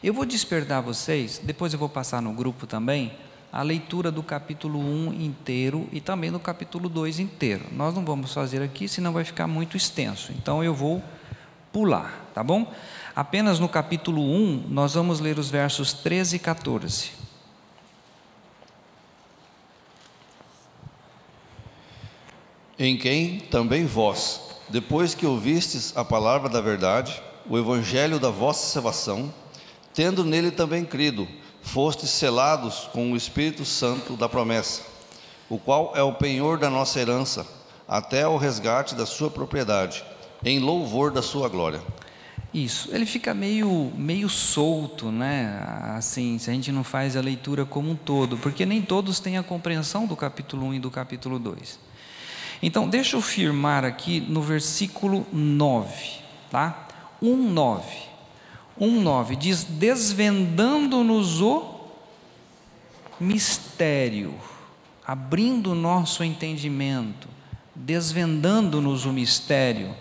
Eu 0.02 0.14
vou 0.14 0.26
despertar 0.26 0.82
vocês, 0.82 1.40
depois 1.42 1.74
eu 1.74 1.80
vou 1.80 1.88
passar 1.88 2.22
no 2.22 2.34
grupo 2.34 2.66
também, 2.66 3.14
a 3.52 3.62
leitura 3.62 4.12
do 4.12 4.24
capítulo 4.24 4.80
1 4.80 5.14
inteiro 5.14 5.88
e 5.92 6.02
também 6.02 6.32
do 6.32 6.40
capítulo 6.40 6.90
2 6.90 7.20
inteiro. 7.20 7.66
Nós 7.72 7.94
não 7.94 8.04
vamos 8.04 8.34
fazer 8.34 8.64
aqui, 8.64 8.88
senão 8.88 9.14
vai 9.14 9.24
ficar 9.24 9.46
muito 9.46 9.78
extenso. 9.78 10.32
Então 10.32 10.64
eu 10.64 10.74
vou 10.74 11.04
pular, 11.72 12.32
tá 12.34 12.44
bom? 12.44 12.74
Apenas 13.16 13.60
no 13.60 13.70
capítulo 13.70 14.24
1, 14.24 14.68
nós 14.70 14.96
vamos 14.96 15.20
ler 15.20 15.38
os 15.38 15.52
versos 15.52 15.94
13 15.94 16.38
e 16.38 16.40
14. 16.40 17.12
Em 22.80 22.98
quem 22.98 23.40
também 23.40 23.86
vós, 23.86 24.53
depois 24.70 25.14
que 25.14 25.26
ouvistes 25.26 25.94
a 25.96 26.04
palavra 26.04 26.50
da 26.50 26.62
verdade, 26.62 27.22
o 27.50 27.58
evangelho 27.58 28.20
da 28.20 28.30
vossa 28.30 28.68
salvação, 28.68 29.34
tendo 29.94 30.24
nele 30.24 30.52
também 30.52 30.86
crido, 30.86 31.28
fostes 31.62 32.10
selados 32.10 32.90
com 32.92 33.12
o 33.12 33.16
Espírito 33.16 33.66
Santo 33.66 34.16
da 34.16 34.28
promessa, 34.28 34.82
o 35.50 35.58
qual 35.58 35.94
é 35.96 36.04
o 36.04 36.14
penhor 36.14 36.58
da 36.58 36.70
nossa 36.70 37.00
herança, 37.00 37.46
até 37.88 38.28
o 38.28 38.38
resgate 38.38 38.96
da 38.96 39.06
sua 39.06 39.30
propriedade, 39.30 40.04
em 40.44 40.60
louvor 40.60 41.12
da 41.12 41.22
sua 41.22 41.48
glória. 41.48 41.82
Isso, 42.54 42.90
ele 42.94 43.06
fica 43.06 43.34
meio, 43.34 43.92
meio 43.96 44.30
solto, 44.30 45.12
né? 45.12 45.60
Assim, 45.98 46.38
se 46.38 46.52
a 46.52 46.54
gente 46.54 46.72
não 46.72 46.84
faz 46.84 47.18
a 47.18 47.22
leitura 47.22 47.66
como 47.66 47.90
um 47.90 47.96
todo, 47.96 48.38
porque 48.38 48.64
nem 48.64 48.82
todos 48.82 49.20
têm 49.20 49.38
a 49.38 49.44
compreensão 49.44 50.06
do 50.06 50.16
capítulo 50.16 50.68
1 50.68 50.76
e 50.76 50.80
do 50.80 50.92
capítulo 50.92 51.40
2. 51.40 51.80
Então, 52.66 52.88
deixa 52.88 53.18
eu 53.18 53.22
firmar 53.22 53.84
aqui 53.84 54.22
no 54.22 54.42
versículo 54.42 55.28
9, 55.34 55.94
tá? 56.50 56.88
1:9. 57.22 57.84
1:9 58.80 59.36
diz: 59.36 59.66
"Desvendando-nos 59.66 61.42
o 61.42 61.90
mistério, 63.20 64.34
abrindo 65.06 65.74
o 65.74 65.76
nosso 65.76 66.24
entendimento, 66.24 67.28
desvendando-nos 67.76 69.06
o 69.06 69.12
mistério 69.12 69.94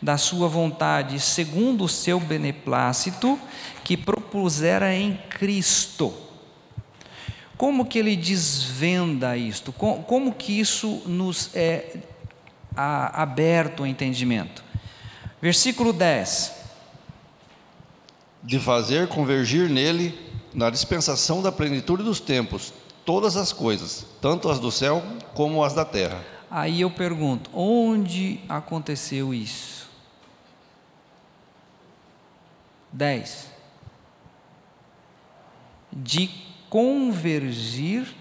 da 0.00 0.16
sua 0.16 0.46
vontade, 0.46 1.18
segundo 1.18 1.82
o 1.82 1.88
seu 1.88 2.20
beneplácito, 2.20 3.36
que 3.82 3.96
propusera 3.96 4.94
em 4.94 5.16
Cristo." 5.28 6.27
Como 7.58 7.84
que 7.84 7.98
ele 7.98 8.14
desvenda 8.14 9.36
isto? 9.36 9.72
Como, 9.72 10.04
como 10.04 10.32
que 10.32 10.60
isso 10.60 11.02
nos 11.04 11.50
é 11.54 11.96
a, 12.76 13.20
aberto 13.20 13.82
o 13.82 13.86
entendimento? 13.86 14.62
Versículo 15.42 15.92
10. 15.92 16.52
De 18.44 18.60
fazer 18.60 19.08
convergir 19.08 19.68
nele, 19.68 20.16
na 20.54 20.70
dispensação 20.70 21.42
da 21.42 21.50
plenitude 21.50 22.04
dos 22.04 22.20
tempos, 22.20 22.72
todas 23.04 23.36
as 23.36 23.52
coisas, 23.52 24.06
tanto 24.22 24.48
as 24.48 24.60
do 24.60 24.70
céu 24.70 25.02
como 25.34 25.64
as 25.64 25.74
da 25.74 25.84
terra. 25.84 26.24
Aí 26.48 26.80
eu 26.80 26.90
pergunto: 26.90 27.50
onde 27.52 28.40
aconteceu 28.48 29.34
isso? 29.34 29.88
10. 32.92 33.48
De 35.92 36.47
convergir 36.68 38.14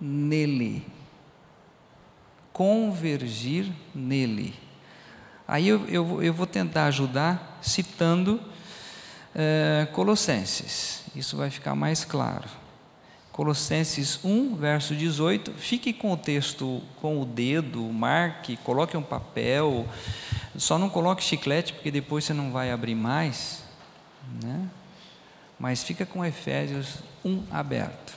nele. 0.00 0.86
Convergir 2.52 3.70
nele. 3.94 4.54
Aí 5.46 5.68
eu, 5.68 5.86
eu, 5.88 6.22
eu 6.22 6.32
vou 6.32 6.46
tentar 6.46 6.86
ajudar 6.86 7.58
citando 7.60 8.40
é, 9.34 9.86
Colossenses, 9.92 11.02
isso 11.14 11.36
vai 11.36 11.50
ficar 11.50 11.74
mais 11.74 12.04
claro. 12.04 12.48
Colossenses 13.32 14.24
1, 14.24 14.54
verso 14.54 14.94
18. 14.94 15.54
Fique 15.54 15.92
com 15.92 16.12
o 16.12 16.16
texto 16.16 16.80
com 17.00 17.20
o 17.20 17.24
dedo, 17.24 17.82
marque, 17.82 18.56
coloque 18.58 18.96
um 18.96 19.02
papel. 19.02 19.88
Só 20.56 20.78
não 20.78 20.88
coloque 20.88 21.20
chiclete, 21.20 21.72
porque 21.72 21.90
depois 21.90 22.24
você 22.24 22.32
não 22.32 22.52
vai 22.52 22.70
abrir 22.70 22.94
mais. 22.94 23.64
Né? 24.40 24.68
Mas 25.58 25.82
fica 25.82 26.04
com 26.04 26.24
Efésios 26.24 26.98
1 27.24 27.44
aberto. 27.50 28.14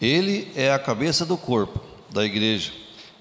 Ele 0.00 0.50
é 0.54 0.72
a 0.72 0.78
cabeça 0.78 1.24
do 1.24 1.36
corpo, 1.36 1.80
da 2.12 2.24
igreja. 2.24 2.72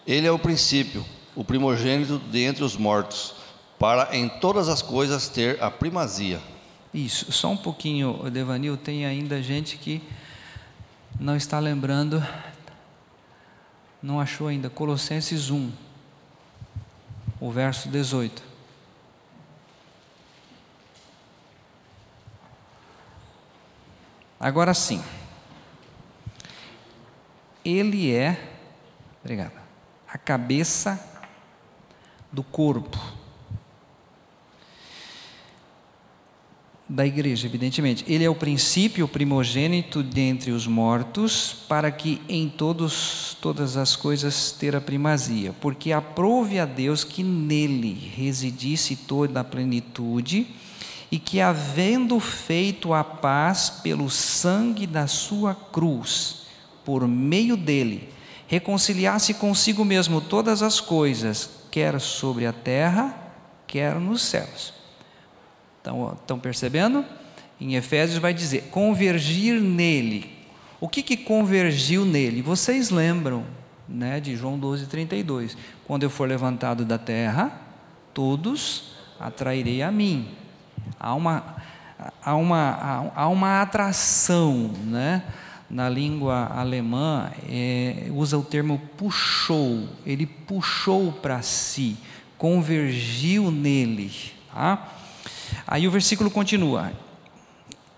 Ele 0.06 0.28
é 0.28 0.32
o 0.32 0.40
princípio, 0.40 1.06
o 1.36 1.44
primogênito 1.44 2.20
dentre 2.20 2.64
os 2.64 2.76
mortos, 2.76 3.36
para 3.80 4.16
em 4.16 4.28
todas 4.28 4.70
as 4.70 4.82
coisas 4.82 5.28
ter 5.28 5.62
a 5.62 5.72
primazia. 5.72 6.42
Isso, 6.94 7.32
só 7.32 7.52
um 7.52 7.58
pouquinho, 7.58 8.30
Devanil, 8.32 8.78
tem 8.78 9.06
ainda 9.06 9.42
gente 9.42 9.78
que 9.78 10.02
não 11.20 11.36
está 11.36 11.60
lembrando, 11.60 12.26
não 14.02 14.20
achou 14.20 14.48
ainda, 14.48 14.70
Colossenses 14.70 15.50
1, 15.50 15.72
o 17.40 17.52
verso 17.52 17.90
18. 17.90 18.55
Agora 24.40 24.74
sim, 24.74 25.02
ele 27.64 28.14
é, 28.14 28.38
obrigado, 29.24 29.54
a 30.08 30.18
cabeça 30.18 31.00
do 32.32 32.44
corpo 32.44 33.00
da 36.88 37.06
igreja, 37.06 37.48
evidentemente. 37.48 38.06
Ele 38.08 38.24
é 38.24 38.30
o 38.30 38.36
princípio, 38.36 39.08
primogênito 39.08 40.04
dentre 40.04 40.52
os 40.52 40.68
mortos, 40.68 41.54
para 41.68 41.90
que 41.90 42.22
em 42.30 42.48
todos, 42.48 43.36
todas 43.42 43.76
as 43.76 43.96
coisas 43.96 44.52
ter 44.52 44.76
a 44.76 44.82
primazia, 44.82 45.54
porque 45.60 45.92
aprove 45.92 46.60
a 46.60 46.66
Deus 46.66 47.04
que 47.04 47.24
nele 47.24 47.94
residisse 48.16 48.96
toda 48.96 49.40
a 49.40 49.44
plenitude 49.44 50.48
e 51.16 51.18
que, 51.18 51.40
havendo 51.40 52.20
feito 52.20 52.94
a 52.94 53.02
paz 53.02 53.70
pelo 53.70 54.10
sangue 54.10 54.86
da 54.86 55.08
sua 55.08 55.56
cruz, 55.56 56.48
por 56.84 57.08
meio 57.08 57.56
dele, 57.56 58.10
reconciliasse 58.48 59.34
consigo 59.36 59.86
mesmo 59.86 60.20
todas 60.20 60.62
as 60.62 60.82
coisas, 60.82 61.50
quer 61.72 62.02
sobre 62.02 62.46
a 62.46 62.52
terra, 62.52 63.16
quer 63.66 63.96
nos 63.96 64.24
céus. 64.24 64.74
Então, 65.80 66.18
estão 66.20 66.38
percebendo? 66.38 67.06
Em 67.62 67.76
Efésios 67.76 68.20
vai 68.20 68.34
dizer: 68.34 68.64
convergir 68.64 69.62
nele. 69.62 70.38
O 70.82 70.90
que, 70.90 71.02
que 71.02 71.16
convergiu 71.16 72.04
nele? 72.04 72.42
Vocês 72.42 72.90
lembram 72.90 73.46
né, 73.88 74.20
de 74.20 74.36
João 74.36 74.60
12, 74.60 74.88
32. 74.88 75.56
Quando 75.88 76.04
eu 76.04 76.10
for 76.10 76.28
levantado 76.28 76.84
da 76.84 76.98
terra, 76.98 77.58
todos 78.14 78.98
atrairei 79.18 79.82
a 79.82 79.90
mim. 79.90 80.44
Há 81.00 81.14
uma, 81.14 81.56
há 82.24 82.36
uma, 82.36 83.12
há 83.16 83.28
uma 83.28 83.62
atração, 83.62 84.72
né? 84.84 85.24
na 85.70 85.90
língua 85.90 86.52
alemã, 86.56 87.32
é, 87.50 88.08
usa 88.12 88.38
o 88.38 88.44
termo 88.44 88.80
puxou, 88.98 89.90
ele 90.06 90.26
puxou 90.26 91.12
para 91.12 91.42
si, 91.42 91.98
convergiu 92.38 93.52
nele. 93.52 94.12
Tá? 94.54 94.88
Aí 95.68 95.88
o 95.88 95.92
versículo 95.92 96.30
continua: 96.30 96.92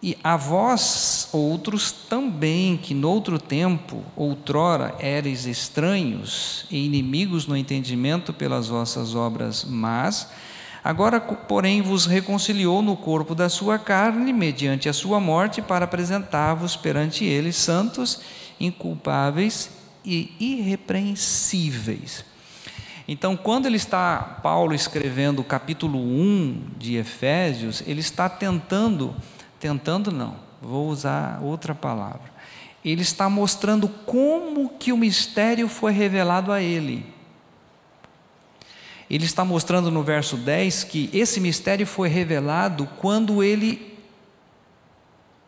E 0.01 0.17
a 0.23 0.37
vós, 0.37 1.29
outros 1.33 1.91
também, 1.91 2.77
que 2.77 2.93
noutro 2.93 3.37
tempo, 3.39 4.03
outrora, 4.15 4.95
eres 4.99 5.45
estranhos 5.45 6.65
e 6.71 6.85
inimigos 6.85 7.45
no 7.45 7.57
entendimento 7.57 8.31
pelas 8.33 8.67
vossas 8.67 9.13
obras 9.13 9.65
mas 9.65 10.31
Agora, 10.87 11.19
porém, 11.19 11.81
vos 11.81 12.05
reconciliou 12.05 12.81
no 12.81 12.95
corpo 12.95 13.35
da 13.35 13.49
sua 13.49 13.77
carne, 13.77 14.31
mediante 14.31 14.87
a 14.87 14.93
sua 14.93 15.19
morte, 15.19 15.61
para 15.61 15.83
apresentar-vos 15.83 16.77
perante 16.77 17.25
ele 17.25 17.51
santos, 17.51 18.21
inculpáveis 18.57 19.69
e 20.05 20.33
irrepreensíveis. 20.39 22.23
Então, 23.05 23.35
quando 23.35 23.65
ele 23.65 23.75
está, 23.75 24.39
Paulo 24.41 24.73
escrevendo 24.73 25.39
o 25.39 25.43
capítulo 25.43 25.99
1 25.99 26.69
de 26.77 26.95
Efésios, 26.95 27.83
ele 27.85 27.99
está 27.99 28.29
tentando, 28.29 29.13
tentando 29.59 30.09
não, 30.09 30.37
vou 30.61 30.87
usar 30.87 31.41
outra 31.43 31.75
palavra. 31.75 32.31
Ele 32.85 33.01
está 33.01 33.29
mostrando 33.29 33.89
como 33.89 34.69
que 34.69 34.93
o 34.93 34.97
mistério 34.97 35.67
foi 35.67 35.91
revelado 35.91 36.49
a 36.49 36.61
ele 36.61 37.16
ele 39.09 39.25
está 39.25 39.45
mostrando 39.45 39.89
no 39.89 40.03
verso 40.03 40.35
10 40.37 40.83
que 40.83 41.09
esse 41.13 41.39
mistério 41.39 41.87
foi 41.87 42.09
revelado 42.09 42.87
quando 42.99 43.41
ele 43.41 43.97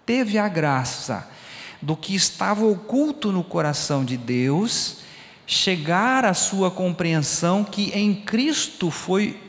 teve 0.05 0.37
a 0.37 0.47
graça 0.47 1.27
do 1.81 1.95
que 1.95 2.15
estava 2.15 2.65
oculto 2.65 3.31
no 3.31 3.43
coração 3.43 4.03
de 4.03 4.17
Deus, 4.17 4.97
chegar 5.45 6.25
à 6.25 6.33
sua 6.33 6.69
compreensão 6.71 7.63
que 7.63 7.91
em 7.93 8.13
Cristo 8.13 8.89
foi 8.89 9.39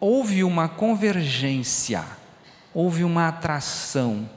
houve 0.00 0.44
uma 0.44 0.68
convergência, 0.68 2.04
houve 2.74 3.04
uma 3.04 3.28
atração, 3.28 4.28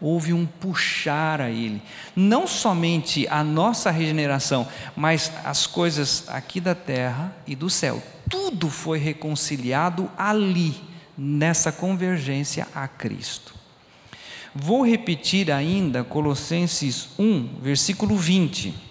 houve 0.00 0.32
um 0.32 0.46
puxar 0.46 1.40
a 1.40 1.50
Ele. 1.50 1.82
Não 2.14 2.46
somente 2.46 3.26
a 3.28 3.42
nossa 3.42 3.90
regeneração, 3.90 4.66
mas 4.94 5.32
as 5.44 5.66
coisas 5.66 6.24
aqui 6.28 6.60
da 6.60 6.74
terra 6.74 7.34
e 7.46 7.54
do 7.54 7.70
céu. 7.70 8.02
Tudo 8.28 8.68
foi 8.68 8.98
reconciliado 8.98 10.10
ali, 10.16 10.74
nessa 11.16 11.72
convergência 11.72 12.68
a 12.74 12.86
Cristo. 12.86 13.54
Vou 14.54 14.84
repetir 14.86 15.50
ainda 15.50 16.04
Colossenses 16.04 17.08
1, 17.18 17.60
versículo 17.60 18.16
20 18.16 18.85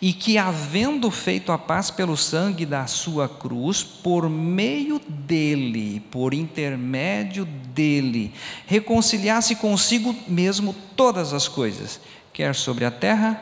e 0.00 0.14
que, 0.14 0.38
havendo 0.38 1.10
feito 1.10 1.52
a 1.52 1.58
paz 1.58 1.90
pelo 1.90 2.16
sangue 2.16 2.64
da 2.64 2.86
sua 2.86 3.28
cruz, 3.28 3.82
por 3.82 4.30
meio 4.30 4.98
dele, 5.06 6.00
por 6.10 6.32
intermédio 6.32 7.44
dele, 7.44 8.32
reconciliasse 8.66 9.56
consigo 9.56 10.16
mesmo 10.26 10.74
todas 10.96 11.34
as 11.34 11.46
coisas, 11.46 12.00
quer 12.32 12.54
sobre 12.54 12.86
a 12.86 12.90
terra, 12.90 13.40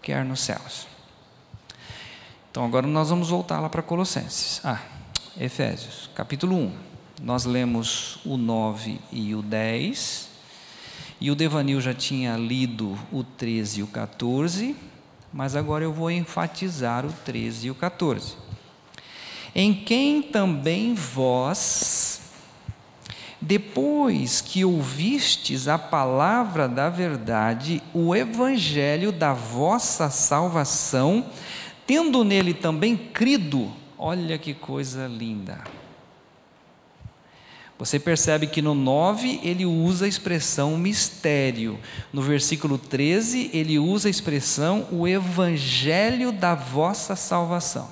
quer 0.00 0.24
nos 0.24 0.40
céus. 0.40 0.86
Então 2.50 2.64
agora 2.64 2.86
nós 2.86 3.10
vamos 3.10 3.28
voltar 3.28 3.60
lá 3.60 3.68
para 3.68 3.82
Colossenses. 3.82 4.60
Ah, 4.64 4.80
Efésios, 5.38 6.08
capítulo 6.14 6.56
1. 6.56 6.72
Nós 7.22 7.44
lemos 7.44 8.18
o 8.24 8.36
9 8.38 8.98
e 9.12 9.34
o 9.34 9.42
10. 9.42 10.28
E 11.20 11.30
o 11.30 11.34
Devanil 11.34 11.80
já 11.80 11.94
tinha 11.94 12.36
lido 12.36 12.98
o 13.12 13.22
13 13.22 13.80
e 13.80 13.82
o 13.82 13.86
14 13.86 14.74
mas 15.32 15.56
agora 15.56 15.84
eu 15.84 15.92
vou 15.92 16.10
enfatizar 16.10 17.06
o 17.06 17.12
13 17.12 17.68
e 17.68 17.70
o 17.70 17.74
14. 17.74 18.34
Em 19.54 19.72
quem 19.74 20.22
também 20.22 20.94
vós, 20.94 22.20
depois 23.40 24.40
que 24.40 24.64
ouvistes 24.64 25.68
a 25.68 25.78
palavra 25.78 26.68
da 26.68 26.88
verdade, 26.88 27.82
o 27.92 28.14
evangelho 28.14 29.10
da 29.12 29.32
vossa 29.32 30.10
salvação, 30.10 31.26
tendo 31.86 32.24
nele 32.24 32.54
também 32.54 32.96
crido, 32.96 33.72
olha 33.98 34.38
que 34.38 34.54
coisa 34.54 35.06
linda 35.06 35.81
você 37.78 37.98
percebe 37.98 38.46
que 38.46 38.62
no 38.62 38.74
9 38.74 39.40
ele 39.42 39.66
usa 39.66 40.04
a 40.04 40.08
expressão 40.08 40.76
mistério. 40.76 41.78
No 42.12 42.22
versículo 42.22 42.78
13 42.78 43.50
ele 43.52 43.78
usa 43.78 44.08
a 44.08 44.10
expressão 44.10 44.86
o 44.92 45.08
evangelho 45.08 46.30
da 46.30 46.54
vossa 46.54 47.16
salvação. 47.16 47.90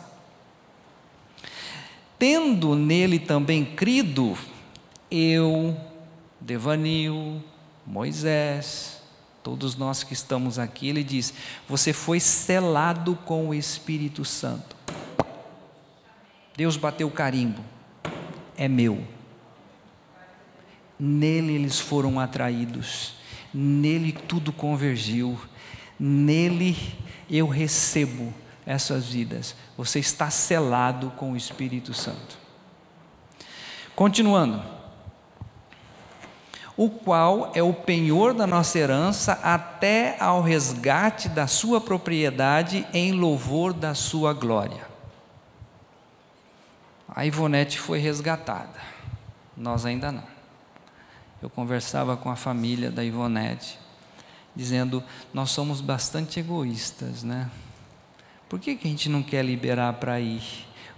Tendo 2.19 2.77
nele 2.77 3.19
também 3.19 3.64
crido, 3.64 4.37
eu, 5.11 5.77
Devanil, 6.40 7.43
Moisés, 7.87 9.03
todos 9.43 9.75
nós 9.75 10.05
que 10.05 10.12
estamos 10.12 10.59
aqui, 10.59 10.88
ele 10.88 11.03
diz: 11.03 11.33
você 11.66 11.93
foi 11.93 12.21
selado 12.21 13.16
com 13.25 13.49
o 13.49 13.55
Espírito 13.55 14.25
Santo. 14.25 14.77
Deus 16.57 16.77
bateu 16.77 17.09
o 17.09 17.11
carimbo, 17.11 17.64
é 18.57 18.69
meu 18.69 19.03
nele 21.00 21.54
eles 21.54 21.80
foram 21.80 22.20
atraídos, 22.20 23.14
nele 23.54 24.12
tudo 24.12 24.52
convergiu, 24.52 25.40
nele 25.98 26.76
eu 27.30 27.48
recebo 27.48 28.34
essas 28.66 29.06
vidas. 29.06 29.56
Você 29.78 29.98
está 29.98 30.28
selado 30.28 31.10
com 31.16 31.32
o 31.32 31.36
Espírito 31.36 31.94
Santo. 31.94 32.38
Continuando. 33.96 34.62
O 36.76 36.88
qual 36.88 37.52
é 37.54 37.62
o 37.62 37.74
penhor 37.74 38.32
da 38.32 38.46
nossa 38.46 38.78
herança 38.78 39.32
até 39.42 40.16
ao 40.18 40.40
resgate 40.40 41.28
da 41.28 41.46
sua 41.46 41.80
propriedade 41.80 42.86
em 42.92 43.12
louvor 43.12 43.74
da 43.74 43.94
sua 43.94 44.32
glória. 44.32 44.88
A 47.06 47.26
Ivonete 47.26 47.78
foi 47.78 47.98
resgatada, 47.98 48.80
nós 49.56 49.84
ainda 49.84 50.10
não 50.10 50.39
eu 51.42 51.48
conversava 51.48 52.16
com 52.16 52.31
a 52.31 52.37
família 52.37 52.90
da 52.90 53.03
Ivonete, 53.03 53.79
dizendo: 54.55 55.03
nós 55.33 55.50
somos 55.50 55.81
bastante 55.81 56.38
egoístas, 56.38 57.22
né? 57.22 57.50
Por 58.48 58.59
que, 58.59 58.74
que 58.74 58.87
a 58.87 58.90
gente 58.90 59.09
não 59.09 59.22
quer 59.22 59.44
liberar 59.44 59.94
para 59.94 60.20
ir? 60.20 60.42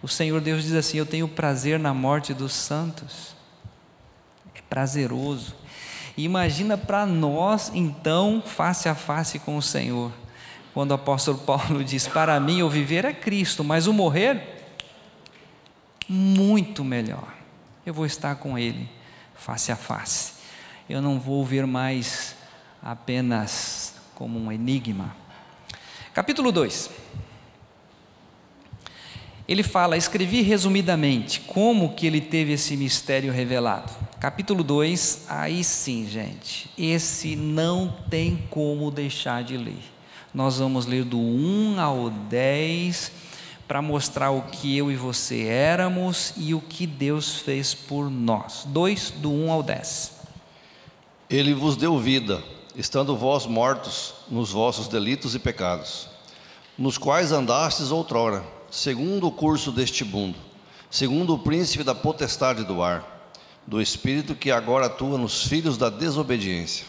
O 0.03 0.09
Senhor 0.09 0.41
Deus 0.41 0.65
diz 0.65 0.73
assim: 0.73 0.99
Eu 0.99 1.07
tenho 1.07 1.29
prazer 1.29 1.79
na 1.79 1.95
morte 1.95 2.35
dos 2.35 2.53
santos. 2.53 3.37
É 4.55 4.61
prazeroso. 4.69 5.55
E 6.17 6.25
imagina 6.25 6.77
para 6.77 7.07
nós, 7.07 7.71
então, 7.75 8.43
face 8.45 8.89
a 8.89 8.95
face 8.95 9.39
com 9.39 9.57
o 9.57 9.63
Senhor. 9.63 10.11
Quando 10.75 10.91
o 10.91 10.95
apóstolo 10.95 11.39
Paulo 11.47 11.85
diz: 11.85 12.09
Para 12.09 12.41
mim 12.41 12.63
o 12.63 12.71
viver 12.71 13.05
é 13.05 13.13
Cristo, 13.13 13.63
mas 13.63 13.87
o 13.87 13.93
morrer, 13.93 14.65
muito 16.09 16.83
melhor. 16.83 17.33
Eu 17.87 17.95
vou 17.95 18.07
estar 18.07 18.35
com 18.37 18.59
Ele 18.59 18.89
face 19.43 19.73
a 19.73 19.77
face. 19.77 20.35
Eu 20.89 21.03
não 21.03 21.19
vou 21.19 21.45
ver 21.45 21.67
mais 21.67 22.37
apenas 22.83 23.95
como 24.15 24.39
um 24.39 24.53
enigma. 24.53 25.15
Capítulo 26.15 26.53
2. 26.53 26.91
Ele 29.49 29.65
fala, 29.65 29.97
escrevi 29.97 30.41
resumidamente 30.43 31.41
como 31.41 31.95
que 31.95 32.07
ele 32.07 32.21
teve 32.21 32.53
esse 32.53 32.77
mistério 32.77 33.33
revelado. 33.33 33.93
Capítulo 34.21 34.63
2, 34.63 35.27
aí 35.29 35.65
sim, 35.65 36.07
gente, 36.09 36.71
esse 36.79 37.35
não 37.35 37.93
tem 38.09 38.47
como 38.49 38.91
deixar 38.91 39.43
de 39.43 39.57
ler. 39.57 39.83
Nós 40.33 40.59
vamos 40.59 40.87
ler 40.87 41.05
do 41.05 41.19
1 41.19 41.81
ao 41.81 42.09
10 42.09 43.13
para 43.73 43.81
mostrar 43.81 44.31
o 44.31 44.43
que 44.43 44.77
eu 44.77 44.93
e 44.93 44.97
você 44.97 45.47
éramos 45.47 46.35
e 46.37 46.53
o 46.53 46.61
que 46.61 46.87
Deus 46.87 47.37
fez 47.37 47.73
por 47.73 48.11
nós. 48.11 48.65
2, 48.67 49.13
do 49.13 49.33
1 49.33 49.51
ao 49.51 49.63
10. 49.63 50.13
Ele 51.31 51.55
vos 51.55 51.75
deu 51.75 51.99
vida, 51.99 52.45
estando 52.77 53.17
vós 53.17 53.47
mortos 53.47 54.13
nos 54.31 54.53
vossos 54.53 54.89
delitos 54.89 55.35
e 55.35 55.39
pecados, 55.39 56.07
nos 56.77 56.99
quais 56.99 57.33
andastes 57.33 57.91
outrora, 57.91 58.45
segundo 58.71 59.27
o 59.27 59.33
curso 59.33 59.73
deste 59.73 60.05
mundo, 60.05 60.37
segundo 60.91 61.33
o 61.33 61.39
príncipe 61.39 61.83
da 61.83 61.95
potestade 61.95 62.65
do 62.65 62.83
ar, 62.83 63.33
do 63.67 63.81
espírito 63.81 64.35
que 64.35 64.51
agora 64.51 64.85
atua 64.85 65.17
nos 65.17 65.47
filhos 65.47 65.79
da 65.79 65.89
desobediência, 65.89 66.85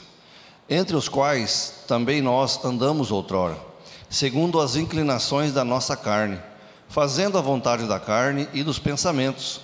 entre 0.69 0.97
os 0.97 1.07
quais 1.07 1.85
também 1.87 2.21
nós 2.21 2.65
andamos 2.65 3.09
outrora, 3.09 3.57
segundo 4.09 4.59
as 4.59 4.75
inclinações 4.75 5.53
da 5.53 5.63
nossa 5.63 5.95
carne, 5.95 6.37
fazendo 6.93 7.39
a 7.39 7.41
vontade 7.41 7.87
da 7.87 7.99
carne 7.99 8.47
e 8.53 8.61
dos 8.61 8.77
pensamentos, 8.77 9.59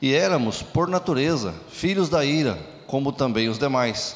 e 0.00 0.14
éramos, 0.14 0.62
por 0.62 0.86
natureza, 0.86 1.52
filhos 1.68 2.08
da 2.08 2.24
ira, 2.24 2.56
como 2.86 3.10
também 3.10 3.48
os 3.48 3.58
demais. 3.58 4.14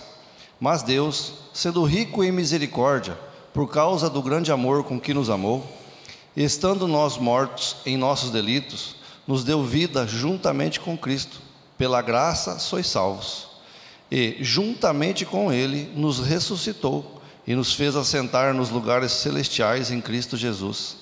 Mas 0.60 0.80
Deus, 0.84 1.32
sendo 1.52 1.82
rico 1.82 2.22
em 2.22 2.30
misericórdia, 2.30 3.18
por 3.52 3.68
causa 3.68 4.08
do 4.08 4.22
grande 4.22 4.52
amor 4.52 4.84
com 4.84 5.00
que 5.00 5.12
nos 5.12 5.28
amou, 5.28 5.66
estando 6.36 6.86
nós 6.86 7.18
mortos 7.18 7.78
em 7.84 7.96
nossos 7.96 8.30
delitos, 8.30 8.94
nos 9.26 9.42
deu 9.42 9.64
vida 9.64 10.06
juntamente 10.06 10.78
com 10.78 10.96
Cristo. 10.96 11.40
Pela 11.76 12.00
graça 12.00 12.60
sois 12.60 12.86
salvos. 12.86 13.48
E, 14.08 14.36
juntamente 14.38 15.26
com 15.26 15.52
Ele, 15.52 15.90
nos 15.96 16.20
ressuscitou 16.20 17.20
e 17.44 17.56
nos 17.56 17.74
fez 17.74 17.96
assentar 17.96 18.54
nos 18.54 18.70
lugares 18.70 19.10
celestiais 19.10 19.90
em 19.90 20.00
Cristo 20.00 20.36
Jesus, 20.36 21.01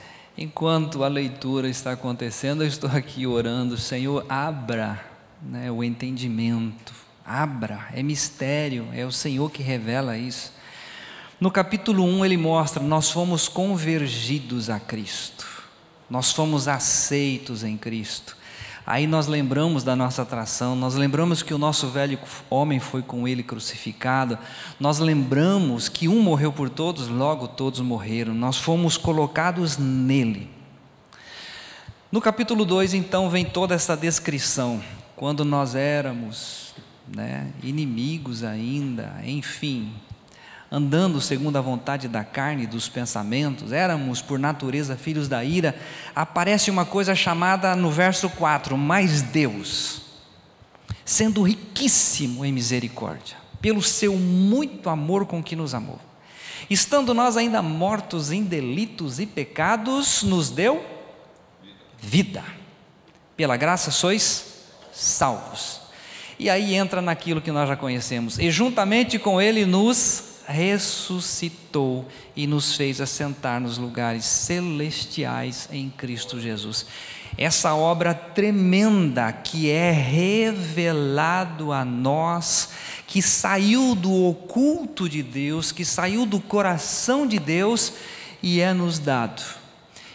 Enquanto 0.37 1.03
a 1.03 1.07
leitura 1.07 1.69
está 1.69 1.91
acontecendo, 1.91 2.63
eu 2.63 2.67
estou 2.67 2.89
aqui 2.89 3.27
orando, 3.27 3.77
Senhor, 3.77 4.25
abra 4.29 5.03
né, 5.41 5.71
o 5.71 5.83
entendimento, 5.83 6.93
abra, 7.25 7.87
é 7.93 8.01
mistério, 8.01 8.87
é 8.93 9.05
o 9.05 9.11
Senhor 9.11 9.51
que 9.51 9.61
revela 9.61 10.17
isso. 10.17 10.53
No 11.39 11.51
capítulo 11.51 12.03
1 12.03 12.25
ele 12.25 12.37
mostra: 12.37 12.81
nós 12.81 13.09
fomos 13.09 13.47
convergidos 13.47 14.69
a 14.69 14.79
Cristo 14.79 15.61
nós 16.11 16.33
fomos 16.33 16.67
aceitos 16.67 17.63
em 17.63 17.77
Cristo. 17.77 18.35
Aí 18.85 19.05
nós 19.05 19.27
lembramos 19.27 19.83
da 19.83 19.95
nossa 19.95 20.23
atração, 20.23 20.75
nós 20.75 20.95
lembramos 20.95 21.43
que 21.43 21.53
o 21.53 21.57
nosso 21.57 21.87
velho 21.89 22.17
homem 22.49 22.79
foi 22.79 23.01
com 23.01 23.27
ele 23.27 23.43
crucificado, 23.43 24.37
nós 24.79 24.97
lembramos 24.97 25.87
que 25.87 26.07
um 26.07 26.21
morreu 26.21 26.51
por 26.51 26.69
todos, 26.69 27.07
logo 27.07 27.47
todos 27.47 27.79
morreram, 27.79 28.33
nós 28.33 28.57
fomos 28.57 28.97
colocados 28.97 29.77
nele. 29.77 30.49
No 32.11 32.19
capítulo 32.19 32.65
2, 32.65 32.93
então, 32.93 33.29
vem 33.29 33.45
toda 33.45 33.75
essa 33.75 33.95
descrição, 33.95 34.81
quando 35.15 35.45
nós 35.45 35.75
éramos 35.75 36.73
né, 37.07 37.51
inimigos 37.63 38.43
ainda, 38.43 39.13
enfim, 39.23 39.93
andando 40.71 41.19
segundo 41.19 41.57
a 41.57 41.61
vontade 41.61 42.07
da 42.07 42.23
carne 42.23 42.63
e 42.63 42.67
dos 42.67 42.87
pensamentos, 42.87 43.73
éramos 43.73 44.21
por 44.21 44.39
natureza 44.39 44.95
filhos 44.95 45.27
da 45.27 45.43
ira, 45.43 45.75
aparece 46.15 46.71
uma 46.71 46.85
coisa 46.85 47.13
chamada 47.13 47.75
no 47.75 47.91
verso 47.91 48.29
4: 48.29 48.77
Mas 48.77 49.21
Deus, 49.21 50.01
sendo 51.03 51.41
riquíssimo 51.41 52.45
em 52.45 52.53
misericórdia, 52.53 53.35
pelo 53.59 53.81
seu 53.81 54.15
muito 54.15 54.89
amor 54.89 55.25
com 55.25 55.43
que 55.43 55.57
nos 55.57 55.73
amou, 55.73 55.99
estando 56.69 57.13
nós 57.13 57.35
ainda 57.35 57.61
mortos 57.61 58.31
em 58.31 58.43
delitos 58.43 59.19
e 59.19 59.25
pecados, 59.25 60.23
nos 60.23 60.49
deu 60.49 60.85
vida. 61.99 62.43
Pela 63.35 63.57
graça 63.57 63.91
sois 63.91 64.63
salvos. 64.93 65.81
E 66.39 66.49
aí 66.49 66.75
entra 66.75 67.01
naquilo 67.01 67.41
que 67.41 67.51
nós 67.51 67.67
já 67.67 67.75
conhecemos, 67.75 68.39
e 68.39 68.49
juntamente 68.49 69.19
com 69.19 69.41
Ele 69.41 69.65
nos 69.65 70.30
ressuscitou 70.51 72.07
e 72.35 72.45
nos 72.45 72.75
fez 72.75 73.01
assentar 73.01 73.59
nos 73.59 73.77
lugares 73.77 74.25
celestiais 74.25 75.67
em 75.71 75.89
Cristo 75.89 76.39
Jesus. 76.39 76.85
Essa 77.37 77.73
obra 77.73 78.13
tremenda 78.13 79.31
que 79.31 79.69
é 79.71 79.91
revelado 79.91 81.71
a 81.71 81.83
nós, 81.85 82.69
que 83.07 83.21
saiu 83.21 83.95
do 83.95 84.13
oculto 84.27 85.09
de 85.09 85.23
Deus, 85.23 85.71
que 85.71 85.85
saiu 85.85 86.25
do 86.25 86.39
coração 86.39 87.25
de 87.25 87.39
Deus 87.39 87.93
e 88.43 88.59
é 88.59 88.73
nos 88.73 88.99
dado. 88.99 89.41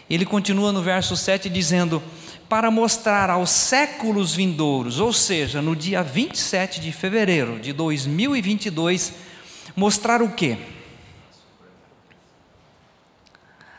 Ele 0.09 0.25
continua 0.25 0.71
no 0.71 0.81
verso 0.81 1.17
7 1.17 1.49
dizendo: 1.49 2.01
para 2.47 2.71
mostrar 2.71 3.29
aos 3.29 3.49
séculos 3.49 4.33
vindouros, 4.33 4.99
ou 4.99 5.11
seja, 5.11 5.61
no 5.61 5.75
dia 5.75 6.01
27 6.01 6.79
de 6.79 6.91
fevereiro 6.91 7.59
de 7.59 7.73
2022, 7.73 9.13
Mostrar 9.77 10.23
o 10.23 10.31
quê? 10.31 10.57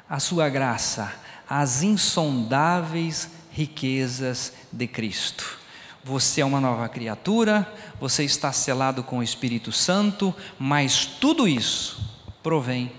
A 0.08 0.20
sua 0.20 0.48
graça, 0.48 1.12
as 1.50 1.82
insondáveis 1.82 3.28
riquezas 3.50 4.52
de 4.70 4.86
Cristo. 4.86 5.58
Você 6.04 6.40
é 6.40 6.44
uma 6.44 6.60
nova 6.60 6.88
criatura, 6.88 7.66
você 8.00 8.22
está 8.22 8.52
selado 8.52 9.02
com 9.02 9.18
o 9.18 9.22
Espírito 9.24 9.72
Santo, 9.72 10.32
mas 10.56 11.04
tudo 11.04 11.48
isso 11.48 12.00
provém 12.44 12.92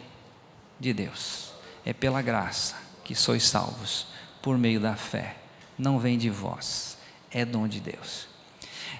de 0.77 0.93
Deus. 0.93 1.53
É 1.85 1.93
pela 1.93 2.21
graça 2.21 2.75
que 3.05 3.15
sois 3.15 3.47
salvos, 3.47 4.07
por 4.41 4.57
meio 4.57 4.81
da 4.81 4.97
fé. 4.97 5.37
Não 5.77 5.99
vem 5.99 6.17
de 6.17 6.29
vós, 6.29 6.97
é 7.31 7.45
dom 7.45 7.65
de 7.65 7.79
Deus. 7.79 8.27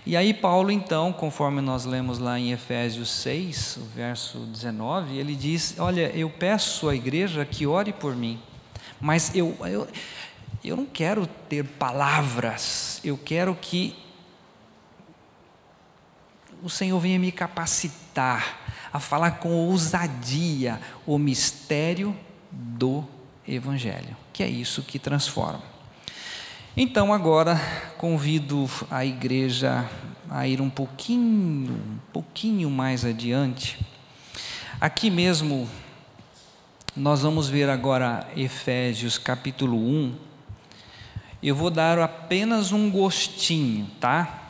E 0.06 0.15
aí, 0.15 0.34
Paulo, 0.34 0.71
então, 0.71 1.13
conforme 1.13 1.62
nós 1.62 1.86
lemos 1.86 2.19
lá 2.19 2.39
em 2.39 2.52
Efésios 2.52 3.10
6, 3.12 3.78
o 3.78 3.86
verso 3.86 4.39
19, 4.39 5.17
ele 5.17 5.36
diz: 5.36 5.75
Olha, 5.78 6.12
eu 6.15 6.30
peço 6.30 6.89
à 6.89 6.95
igreja 6.95 7.45
que 7.45 7.67
ore 7.67 7.93
por 7.93 8.15
mim, 8.15 8.39
mas 8.99 9.36
eu, 9.36 9.56
eu, 9.62 9.88
eu 10.63 10.75
não 10.75 10.86
quero 10.86 11.28
ter 11.28 11.63
palavras, 11.63 12.99
eu 13.04 13.17
quero 13.17 13.56
que 13.56 13.95
o 16.62 16.69
Senhor 16.69 16.99
venha 16.99 17.19
me 17.19 17.32
capacitar 17.32 18.58
a 18.91 18.99
falar 18.99 19.32
com 19.39 19.52
ousadia 19.52 20.80
o 21.06 21.17
mistério 21.17 22.15
do 22.52 23.06
Evangelho, 23.47 24.15
que 24.34 24.43
é 24.43 24.47
isso 24.47 24.82
que 24.84 24.99
transforma. 24.99 25.79
Então 26.82 27.13
agora 27.13 27.60
convido 27.98 28.70
a 28.89 29.06
igreja 29.06 29.86
a 30.30 30.48
ir 30.48 30.62
um 30.62 30.70
pouquinho, 30.70 31.74
um 31.74 32.00
pouquinho 32.13 32.70
mais 32.70 33.04
adiante. 33.04 33.78
Aqui 34.80 35.10
mesmo 35.10 35.70
nós 36.96 37.22
vamos 37.22 37.50
ver 37.50 37.70
agora 37.70 38.26
Efésios 38.34 39.18
capítulo 39.18 39.78
1. 39.78 40.15
Eu 41.44 41.54
vou 41.54 41.70
dar 41.70 42.00
apenas 42.00 42.72
um 42.72 42.89
gostinho, 42.89 43.92
tá? 44.00 44.42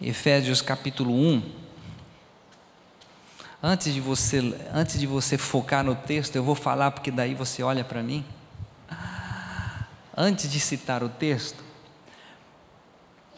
Efésios 0.00 0.62
capítulo 0.62 1.12
1. 1.12 1.42
Antes 3.60 3.92
de 3.92 4.00
você, 4.00 4.56
antes 4.72 5.00
de 5.00 5.06
você 5.08 5.36
focar 5.36 5.82
no 5.82 5.96
texto, 5.96 6.36
eu 6.36 6.44
vou 6.44 6.54
falar 6.54 6.92
porque 6.92 7.10
daí 7.10 7.34
você 7.34 7.60
olha 7.60 7.82
para 7.82 8.04
mim 8.04 8.24
antes 10.18 10.50
de 10.50 10.58
citar 10.58 11.04
o 11.04 11.08
texto, 11.08 11.62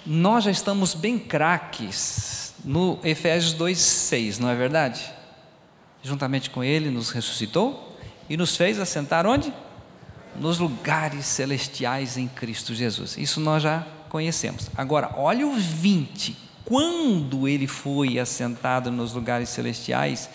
nós 0.07 0.45
já 0.45 0.51
estamos 0.51 0.95
bem 0.95 1.19
craques 1.19 2.55
no 2.65 2.99
Efésios 3.05 3.55
2,6, 3.55 4.39
não 4.39 4.49
é 4.49 4.55
verdade? 4.55 5.13
Juntamente 6.03 6.49
com 6.49 6.65
Ele 6.65 6.91
nos 6.91 7.11
ressuscitou 7.11 7.99
e 8.31 8.37
nos 8.37 8.57
fez 8.57 8.81
assentar 8.81 9.27
onde? 9.27 9.53
Nos 10.41 10.59
lugares 10.59 11.27
celestiais 11.27 12.17
em 12.17 12.27
Cristo 12.27 12.75
Jesus. 12.75 13.19
Isso 13.19 13.41
nós 13.41 13.63
já 13.63 13.87
conhecemos. 14.09 14.71
Agora, 14.75 15.13
olha 15.19 15.47
o 15.47 15.53
20. 15.53 16.35
Quando 16.65 17.47
Ele 17.47 17.67
foi 17.67 18.19
assentado 18.19 18.91
nos 18.91 19.13
lugares 19.13 19.51
celestiais 19.51 20.31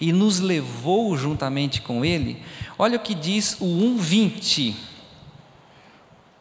e 0.00 0.12
nos 0.12 0.40
levou 0.40 1.16
juntamente 1.16 1.80
com 1.80 2.04
Ele, 2.04 2.42
olha 2.76 2.96
o 2.96 3.00
que 3.00 3.14
diz 3.14 3.56
o 3.60 3.66
1,20 3.66 4.74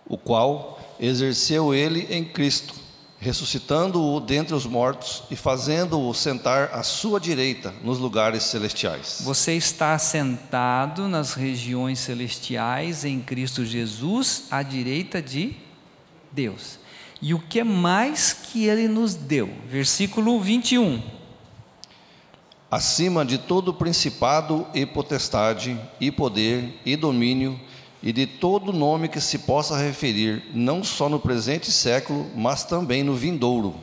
o 0.07 0.17
qual 0.17 0.79
exerceu 0.99 1.73
ele 1.73 2.07
em 2.09 2.23
Cristo, 2.23 2.73
ressuscitando-o 3.19 4.19
dentre 4.19 4.53
os 4.53 4.65
mortos 4.65 5.23
e 5.31 5.35
fazendo-o 5.35 6.13
sentar 6.13 6.71
à 6.73 6.83
sua 6.83 7.19
direita 7.19 7.73
nos 7.83 7.97
lugares 7.97 8.43
celestiais. 8.43 9.21
Você 9.21 9.53
está 9.53 9.97
sentado 9.97 11.07
nas 11.07 11.33
regiões 11.33 11.99
celestiais 11.99 13.05
em 13.05 13.21
Cristo 13.21 13.65
Jesus, 13.65 14.43
à 14.51 14.61
direita 14.61 15.21
de 15.21 15.55
Deus. 16.31 16.79
E 17.21 17.33
o 17.33 17.39
que 17.39 17.63
mais 17.63 18.33
que 18.33 18.65
ele 18.65 18.87
nos 18.87 19.15
deu? 19.15 19.49
Versículo 19.69 20.41
21. 20.41 21.01
Acima 22.69 23.23
de 23.23 23.37
todo 23.37 23.73
principado 23.73 24.67
e 24.73 24.85
potestade, 24.85 25.79
e 26.01 26.11
poder, 26.11 26.81
e 26.85 26.97
domínio, 26.97 27.57
e 28.03 28.11
de 28.11 28.27
todo 28.27 28.73
nome 28.73 29.07
que 29.07 29.21
se 29.21 29.39
possa 29.39 29.77
referir, 29.77 30.43
não 30.53 30.83
só 30.83 31.07
no 31.07 31.21
presente 31.21 31.71
século, 31.71 32.29
mas 32.35 32.65
também 32.65 33.01
no 33.01 33.15
vindouro. 33.15 33.73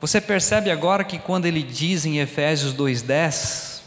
Você 0.00 0.18
percebe 0.18 0.70
agora 0.70 1.04
que 1.04 1.18
quando 1.18 1.44
ele 1.44 1.62
diz 1.62 2.06
em 2.06 2.20
Efésios 2.20 2.74
2,10, 2.74 3.80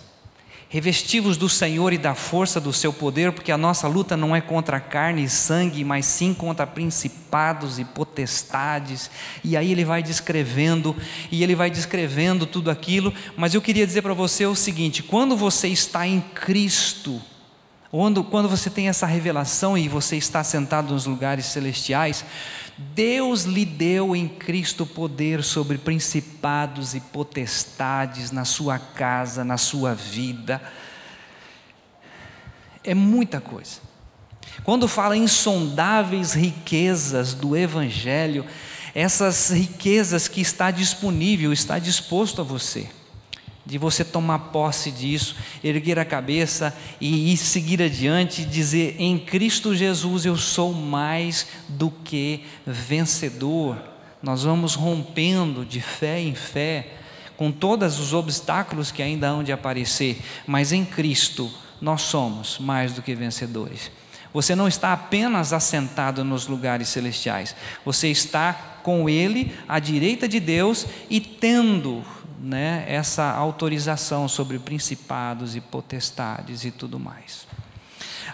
revestivos 0.69 1.37
do 1.37 1.49
Senhor 1.49 1.91
e 1.91 1.97
da 1.97 2.13
força 2.13 2.61
do 2.61 2.71
seu 2.71 2.93
poder, 2.93 3.31
porque 3.31 3.51
a 3.51 3.57
nossa 3.57 3.87
luta 3.87 4.15
não 4.15 4.35
é 4.35 4.41
contra 4.41 4.79
carne 4.79 5.23
e 5.23 5.29
sangue, 5.29 5.83
mas 5.83 6.05
sim 6.05 6.35
contra 6.35 6.67
principados 6.67 7.79
e 7.79 7.85
potestades. 7.85 9.09
E 9.43 9.57
aí 9.57 9.71
ele 9.71 9.83
vai 9.83 10.03
descrevendo, 10.03 10.95
e 11.31 11.41
ele 11.41 11.55
vai 11.55 11.71
descrevendo 11.71 12.45
tudo 12.45 12.69
aquilo, 12.69 13.11
mas 13.35 13.55
eu 13.55 13.61
queria 13.61 13.87
dizer 13.87 14.03
para 14.03 14.13
você 14.13 14.45
o 14.45 14.55
seguinte: 14.55 15.01
quando 15.01 15.35
você 15.35 15.67
está 15.67 16.05
em 16.07 16.21
Cristo, 16.21 17.19
quando, 17.93 18.23
quando 18.23 18.49
você 18.49 18.71
tem 18.71 18.89
essa 18.89 19.05
revelação 19.05 19.77
e 19.77 19.87
você 19.87 20.17
está 20.17 20.43
sentado 20.43 20.91
nos 20.91 21.05
lugares 21.05 21.45
celestiais, 21.45 22.25
Deus 22.75 23.43
lhe 23.43 23.63
deu 23.63 24.15
em 24.15 24.27
Cristo 24.27 24.83
poder 24.83 25.43
sobre 25.43 25.77
principados 25.77 26.95
e 26.95 26.99
potestades 26.99 28.31
na 28.31 28.45
sua 28.45 28.79
casa, 28.79 29.45
na 29.45 29.57
sua 29.57 29.93
vida. 29.93 30.59
É 32.83 32.95
muita 32.95 33.39
coisa. 33.39 33.79
Quando 34.63 34.87
fala 34.87 35.15
insondáveis 35.15 36.33
riquezas 36.33 37.35
do 37.35 37.55
Evangelho, 37.55 38.43
essas 38.95 39.51
riquezas 39.51 40.27
que 40.27 40.41
está 40.41 40.71
disponível, 40.71 41.53
está 41.53 41.77
disposto 41.77 42.41
a 42.41 42.43
você 42.43 42.89
de 43.65 43.77
você 43.77 44.03
tomar 44.03 44.39
posse 44.39 44.91
disso, 44.91 45.35
erguer 45.63 45.97
a 45.97 46.05
cabeça 46.05 46.75
e, 46.99 47.35
seguir 47.37 47.81
adiante 47.81 48.43
dizer: 48.43 48.95
em 48.99 49.17
Cristo 49.17 49.73
Jesus 49.75 50.25
eu 50.25 50.35
sou 50.35 50.73
mais 50.73 51.47
do 51.69 51.89
que 51.89 52.43
vencedor. 52.65 53.77
Nós 54.21 54.43
vamos 54.43 54.75
rompendo 54.75 55.65
de 55.65 55.81
fé 55.81 56.19
em 56.19 56.35
fé, 56.35 56.87
com 57.35 57.51
todos 57.51 57.99
os 57.99 58.13
obstáculos 58.13 58.91
que 58.91 59.01
ainda 59.01 59.27
hão 59.27 59.43
de 59.43 59.51
aparecer, 59.51 60.21
mas 60.47 60.71
em 60.71 60.85
Cristo 60.85 61.51
nós 61.81 62.01
somos 62.03 62.57
mais 62.59 62.93
do 62.93 63.01
que 63.01 63.15
vencedores. 63.15 63.91
Você 64.33 64.55
não 64.55 64.67
está 64.67 64.93
apenas 64.93 65.53
assentado 65.53 66.23
nos 66.23 66.47
lugares 66.47 66.89
celestiais, 66.89 67.55
você 67.85 68.07
está 68.07 68.53
com 68.81 69.09
Ele 69.09 69.53
à 69.67 69.79
direita 69.79 70.27
de 70.27 70.39
Deus 70.39 70.87
e 71.09 71.19
tendo 71.19 72.03
né, 72.43 72.83
essa 72.89 73.31
autorização 73.31 74.27
sobre 74.27 74.59
principados 74.59 75.55
e 75.55 75.61
potestades 75.61 76.65
e 76.65 76.71
tudo 76.71 76.99
mais. 76.99 77.47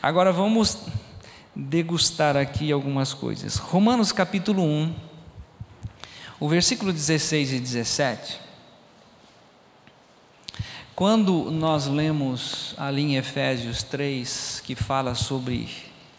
Agora 0.01 0.33
vamos 0.33 0.79
degustar 1.55 2.35
aqui 2.35 2.71
algumas 2.71 3.13
coisas. 3.13 3.57
Romanos 3.57 4.11
capítulo 4.11 4.63
1, 4.63 4.95
o 6.39 6.49
versículo 6.49 6.91
16 6.91 7.53
e 7.53 7.59
17. 7.59 8.39
Quando 10.95 11.51
nós 11.51 11.85
lemos 11.85 12.73
ali 12.79 13.03
em 13.03 13.15
Efésios 13.15 13.83
3, 13.83 14.63
que 14.65 14.73
fala 14.73 15.13
sobre 15.13 15.69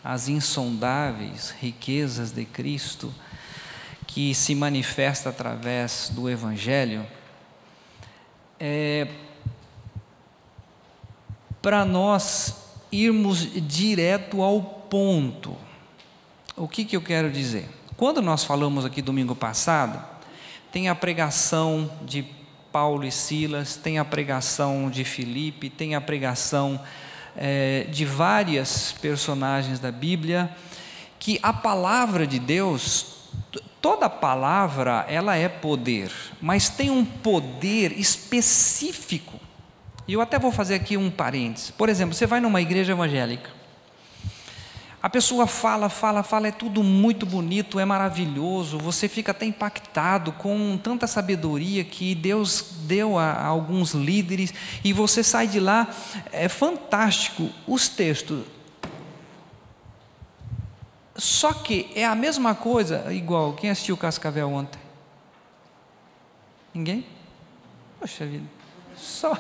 as 0.03 0.29
insondáveis 0.29 1.53
riquezas 1.61 2.31
de 2.31 2.45
Cristo, 2.45 3.13
que 4.07 4.33
se 4.33 4.55
manifesta 4.55 5.29
através 5.29 6.11
do 6.15 6.31
Evangelho, 6.31 7.05
é, 8.61 9.09
para 11.63 11.85
nós 11.85 12.55
irmos 12.93 13.49
direto 13.67 14.43
ao 14.43 14.61
ponto. 14.61 15.57
O 16.57 16.69
que, 16.69 16.85
que 16.85 16.97
eu 16.97 17.01
quero 17.01 17.31
dizer? 17.31 17.69
Quando 17.97 18.21
nós 18.21 18.45
falamos 18.45 18.85
aqui 18.85 19.01
domingo 19.01 19.35
passado, 19.35 20.03
tem 20.71 20.89
a 20.89 20.95
pregação 20.95 21.91
de 22.03 22.25
Paulo 22.71 23.05
e 23.05 23.11
Silas, 23.11 23.77
tem 23.77 23.99
a 23.99 24.05
pregação 24.05 24.91
de 24.91 25.05
Filipe, 25.05 25.71
tem 25.71 25.95
a 25.95 26.01
pregação 26.01 26.81
é, 27.37 27.87
de 27.91 28.05
várias 28.05 28.93
personagens 28.93 29.81
da 29.81 29.91
Bíblia, 29.91 30.55
que 31.19 31.39
a 31.43 31.53
palavra 31.53 32.27
de 32.27 32.39
Deus 32.39 33.07
Toda 33.81 34.11
palavra, 34.11 35.07
ela 35.09 35.37
é 35.37 35.49
poder, 35.49 36.13
mas 36.41 36.69
tem 36.69 36.91
um 36.91 37.05
poder 37.05 37.99
específico. 37.99 39.41
E 40.07 40.13
eu 40.13 40.21
até 40.21 40.39
vou 40.39 40.53
fazer 40.53 40.75
aqui 40.75 40.97
um 40.97 41.11
parênteses. 41.11 41.71
Por 41.71 41.89
exemplo, 41.89 42.15
você 42.15 42.27
vai 42.27 42.41
numa 42.41 42.61
igreja 42.61 42.93
evangélica. 42.93 43.51
A 45.03 45.09
pessoa 45.09 45.47
fala, 45.47 45.89
fala, 45.89 46.23
fala, 46.23 46.49
é 46.49 46.53
tudo 46.53 46.83
muito 46.83 47.25
bonito, 47.25 47.81
é 47.81 47.87
maravilhoso, 47.87 48.77
você 48.77 49.09
fica 49.09 49.31
até 49.31 49.47
impactado 49.47 50.31
com 50.33 50.77
tanta 50.77 51.07
sabedoria 51.07 51.83
que 51.83 52.15
Deus 52.15 52.67
deu 52.83 53.19
a, 53.19 53.31
a 53.31 53.47
alguns 53.47 53.93
líderes, 53.93 54.53
e 54.85 54.93
você 54.93 55.25
sai 55.25 55.47
de 55.47 55.59
lá, 55.59 55.89
é 56.31 56.51
fantástico. 56.51 57.49
Os 57.67 57.89
textos, 57.89 58.41
só 61.21 61.53
que 61.53 61.91
é 61.95 62.05
a 62.07 62.15
mesma 62.15 62.55
coisa, 62.55 63.13
igual. 63.13 63.53
Quem 63.53 63.69
assistiu 63.69 63.95
Cascavel 63.95 64.51
ontem? 64.51 64.81
Ninguém? 66.73 67.05
Poxa 68.01 68.25
vida. 68.25 68.47
Só. 68.97 69.37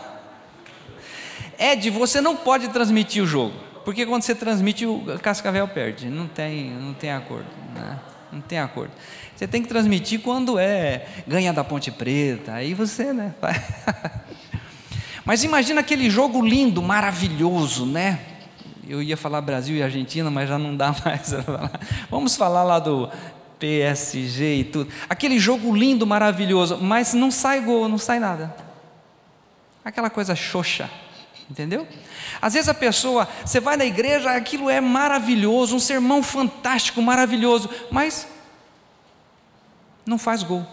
Ed, 1.58 1.88
você 1.88 2.20
não 2.20 2.36
pode 2.36 2.68
transmitir 2.68 3.22
o 3.22 3.26
jogo. 3.26 3.54
Porque 3.82 4.04
quando 4.04 4.22
você 4.22 4.34
transmite, 4.34 4.84
o 4.84 5.18
Cascavel 5.22 5.66
perde. 5.68 6.08
Não 6.08 6.28
tem, 6.28 6.70
não 6.70 6.92
tem 6.92 7.12
acordo. 7.12 7.48
Né? 7.74 7.98
Não 8.30 8.42
tem 8.42 8.58
acordo. 8.58 8.92
Você 9.34 9.48
tem 9.48 9.62
que 9.62 9.68
transmitir 9.68 10.20
quando 10.20 10.58
é 10.58 11.06
ganha 11.26 11.50
da 11.50 11.64
Ponte 11.64 11.90
Preta. 11.90 12.52
Aí 12.52 12.74
você, 12.74 13.10
né? 13.14 13.34
Mas 15.24 15.44
imagina 15.44 15.80
aquele 15.80 16.10
jogo 16.10 16.44
lindo, 16.44 16.82
maravilhoso, 16.82 17.86
né? 17.86 18.20
Eu 18.90 19.00
ia 19.00 19.16
falar 19.16 19.40
Brasil 19.40 19.76
e 19.76 19.82
Argentina, 19.84 20.28
mas 20.32 20.48
já 20.48 20.58
não 20.58 20.76
dá 20.76 20.92
mais. 21.04 21.32
Vamos 22.10 22.34
falar 22.34 22.64
lá 22.64 22.80
do 22.80 23.08
PSG 23.60 24.54
e 24.56 24.64
tudo. 24.64 24.92
Aquele 25.08 25.38
jogo 25.38 25.72
lindo, 25.74 26.04
maravilhoso, 26.04 26.76
mas 26.78 27.14
não 27.14 27.30
sai 27.30 27.60
gol, 27.60 27.88
não 27.88 27.98
sai 27.98 28.18
nada. 28.18 28.52
Aquela 29.84 30.10
coisa 30.10 30.34
xoxa, 30.34 30.90
entendeu? 31.48 31.86
Às 32.42 32.54
vezes 32.54 32.68
a 32.68 32.74
pessoa, 32.74 33.28
você 33.44 33.60
vai 33.60 33.76
na 33.76 33.84
igreja, 33.84 34.32
aquilo 34.32 34.68
é 34.68 34.80
maravilhoso, 34.80 35.76
um 35.76 35.80
sermão 35.80 36.20
fantástico, 36.20 37.00
maravilhoso, 37.00 37.70
mas 37.92 38.26
não 40.04 40.18
faz 40.18 40.42
gol. 40.42 40.66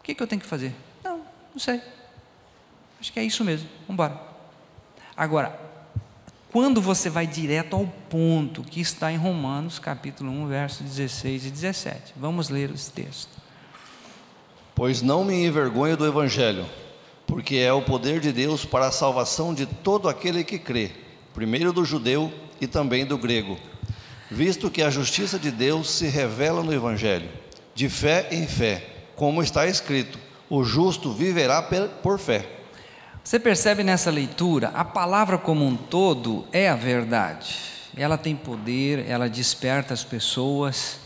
O 0.00 0.02
que, 0.02 0.16
que 0.16 0.22
eu 0.22 0.26
tenho 0.26 0.42
que 0.42 0.48
fazer? 0.48 0.74
Não, 1.04 1.18
não 1.52 1.60
sei. 1.60 1.80
Acho 3.00 3.12
que 3.12 3.20
é 3.20 3.22
isso 3.22 3.44
mesmo. 3.44 3.68
Vamos 3.86 3.94
embora. 3.94 4.20
Agora, 5.16 5.63
quando 6.54 6.80
você 6.80 7.10
vai 7.10 7.26
direto 7.26 7.74
ao 7.74 7.84
ponto 8.08 8.62
que 8.62 8.80
está 8.80 9.10
em 9.10 9.16
Romanos, 9.16 9.80
capítulo 9.80 10.30
1, 10.30 10.46
versos 10.46 10.86
16 10.86 11.46
e 11.46 11.50
17. 11.50 12.12
Vamos 12.16 12.48
ler 12.48 12.70
os 12.70 12.86
textos. 12.86 13.36
Pois 14.72 15.02
não 15.02 15.24
me 15.24 15.44
envergonho 15.44 15.96
do 15.96 16.06
evangelho, 16.06 16.64
porque 17.26 17.56
é 17.56 17.72
o 17.72 17.82
poder 17.82 18.20
de 18.20 18.30
Deus 18.30 18.64
para 18.64 18.86
a 18.86 18.92
salvação 18.92 19.52
de 19.52 19.66
todo 19.66 20.08
aquele 20.08 20.44
que 20.44 20.56
crê, 20.56 20.92
primeiro 21.34 21.72
do 21.72 21.84
judeu 21.84 22.32
e 22.60 22.68
também 22.68 23.04
do 23.04 23.18
grego. 23.18 23.58
Visto 24.30 24.70
que 24.70 24.80
a 24.80 24.90
justiça 24.90 25.40
de 25.40 25.50
Deus 25.50 25.90
se 25.90 26.06
revela 26.06 26.62
no 26.62 26.72
evangelho, 26.72 27.28
de 27.74 27.88
fé 27.88 28.28
em 28.30 28.46
fé, 28.46 29.06
como 29.16 29.42
está 29.42 29.66
escrito: 29.66 30.20
o 30.48 30.62
justo 30.62 31.12
viverá 31.12 31.60
por 32.00 32.16
fé. 32.16 32.48
Você 33.24 33.40
percebe 33.40 33.82
nessa 33.82 34.10
leitura, 34.10 34.68
a 34.74 34.84
palavra 34.84 35.38
como 35.38 35.64
um 35.66 35.74
todo 35.74 36.46
é 36.52 36.68
a 36.68 36.76
verdade. 36.76 37.56
Ela 37.96 38.18
tem 38.18 38.36
poder, 38.36 39.08
ela 39.08 39.30
desperta 39.30 39.94
as 39.94 40.04
pessoas. 40.04 41.00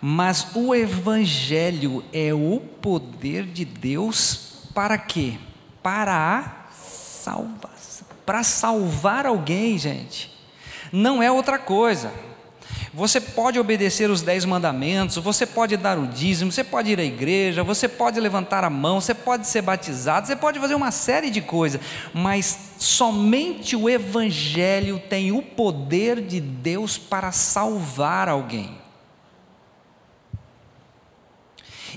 Mas 0.00 0.48
o 0.56 0.74
evangelho 0.74 2.04
é 2.12 2.34
o 2.34 2.60
poder 2.82 3.44
de 3.44 3.64
Deus 3.64 4.66
para 4.74 4.98
quê? 4.98 5.38
Para 5.80 6.14
a 6.38 6.72
salvação. 6.72 8.08
Para 8.26 8.42
salvar 8.42 9.24
alguém, 9.24 9.78
gente. 9.78 10.36
Não 10.90 11.22
é 11.22 11.30
outra 11.30 11.60
coisa. 11.60 12.12
Você 12.92 13.20
pode 13.20 13.56
obedecer 13.56 14.10
os 14.10 14.20
dez 14.20 14.44
mandamentos, 14.44 15.16
você 15.16 15.46
pode 15.46 15.76
dar 15.76 15.96
o 15.96 16.08
dízimo, 16.08 16.50
você 16.50 16.64
pode 16.64 16.90
ir 16.90 16.98
à 16.98 17.04
igreja, 17.04 17.62
você 17.62 17.86
pode 17.86 18.18
levantar 18.18 18.64
a 18.64 18.70
mão, 18.70 19.00
você 19.00 19.14
pode 19.14 19.46
ser 19.46 19.62
batizado, 19.62 20.26
você 20.26 20.34
pode 20.34 20.58
fazer 20.58 20.74
uma 20.74 20.90
série 20.90 21.30
de 21.30 21.40
coisas, 21.40 21.80
mas 22.12 22.72
somente 22.78 23.76
o 23.76 23.88
Evangelho 23.88 24.98
tem 25.08 25.30
o 25.30 25.40
poder 25.40 26.20
de 26.20 26.40
Deus 26.40 26.98
para 26.98 27.30
salvar 27.30 28.28
alguém. 28.28 28.76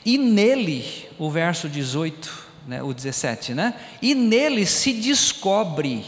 E 0.06 0.16
nele, 0.18 1.08
o 1.18 1.32
verso 1.32 1.68
18, 1.68 2.48
né, 2.68 2.84
o 2.84 2.94
17, 2.94 3.56
né? 3.56 3.74
E 4.00 4.14
nele 4.14 4.64
se 4.64 4.94
descobre, 4.94 6.06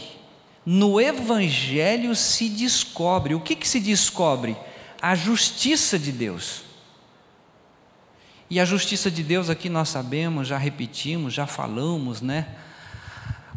no 0.64 1.00
Evangelho 1.00 2.14
se 2.14 2.48
descobre. 2.48 3.34
O 3.34 3.40
que, 3.40 3.56
que 3.56 3.68
se 3.68 3.80
descobre? 3.80 4.56
A 5.00 5.14
justiça 5.14 5.98
de 5.98 6.12
Deus. 6.12 6.62
E 8.48 8.60
a 8.60 8.64
justiça 8.64 9.10
de 9.10 9.22
Deus 9.22 9.50
aqui 9.50 9.68
nós 9.68 9.88
sabemos, 9.88 10.46
já 10.46 10.56
repetimos, 10.56 11.34
já 11.34 11.46
falamos, 11.46 12.20
né? 12.20 12.46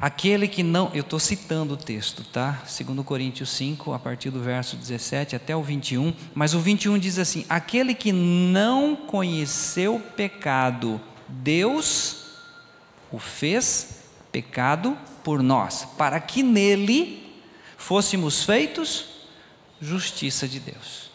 Aquele 0.02 0.48
que 0.48 0.64
não, 0.64 0.90
eu 0.94 1.02
estou 1.02 1.20
citando 1.20 1.74
o 1.74 1.78
texto, 1.78 2.24
tá? 2.24 2.64
2 2.64 3.06
Coríntios 3.06 3.50
5, 3.50 3.94
a 3.94 4.00
partir 4.00 4.30
do 4.30 4.42
verso 4.42 4.78
17 4.78 5.36
até 5.36 5.54
o 5.56 5.62
21, 5.62 6.14
mas 6.34 6.54
o 6.54 6.60
21 6.60 6.98
diz 6.98 7.20
assim: 7.20 7.46
Aquele 7.50 7.94
que 7.94 8.14
não 8.14 8.96
conheceu 8.96 10.00
pecado, 10.16 11.02
Deus 11.28 12.28
o 13.12 13.20
fez 13.20 14.06
pecado 14.32 14.98
por 15.24 15.44
nós, 15.44 15.86
para 15.98 16.20
que 16.20 16.44
nele 16.44 17.36
fôssemos 17.78 18.44
feitos 18.44 19.06
justiça 19.82 20.48
de 20.48 20.60
Deus. 20.60 21.09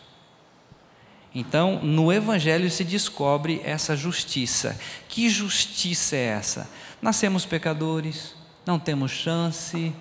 Então, 1.35 1.81
no 1.83 2.13
Evangelho 2.13 2.71
se 2.71 2.85
descobre 2.85 3.61
essa 3.65 3.97
justiça. 3.97 4.79
Que 5.09 5.29
justiça 5.29 6.15
é 6.15 6.27
essa? 6.27 6.71
Nascemos 7.03 7.45
pecadores, 7.45 8.35
não 8.65 8.79
temos 8.79 9.11
chance, 9.11 9.93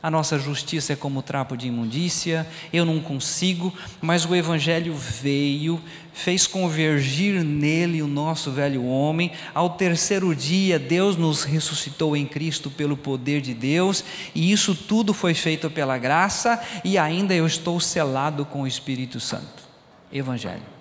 a 0.00 0.10
nossa 0.10 0.38
justiça 0.38 0.92
é 0.92 0.96
como 0.96 1.22
trapo 1.22 1.56
de 1.56 1.66
imundícia, 1.66 2.46
eu 2.72 2.84
não 2.84 3.00
consigo, 3.00 3.74
mas 4.00 4.24
o 4.24 4.34
Evangelho 4.34 4.94
veio, 4.94 5.80
fez 6.12 6.46
convergir 6.46 7.42
nele 7.42 8.00
o 8.00 8.06
nosso 8.06 8.52
velho 8.52 8.84
homem. 8.86 9.32
Ao 9.52 9.70
terceiro 9.70 10.34
dia, 10.36 10.78
Deus 10.78 11.16
nos 11.16 11.42
ressuscitou 11.42 12.16
em 12.16 12.24
Cristo 12.24 12.70
pelo 12.70 12.96
poder 12.96 13.40
de 13.40 13.52
Deus, 13.52 14.04
e 14.34 14.52
isso 14.52 14.72
tudo 14.72 15.12
foi 15.12 15.34
feito 15.34 15.68
pela 15.68 15.98
graça, 15.98 16.62
e 16.84 16.96
ainda 16.96 17.34
eu 17.34 17.46
estou 17.46 17.80
selado 17.80 18.44
com 18.44 18.62
o 18.62 18.66
Espírito 18.68 19.18
Santo. 19.18 19.68
Evangelho. 20.12 20.77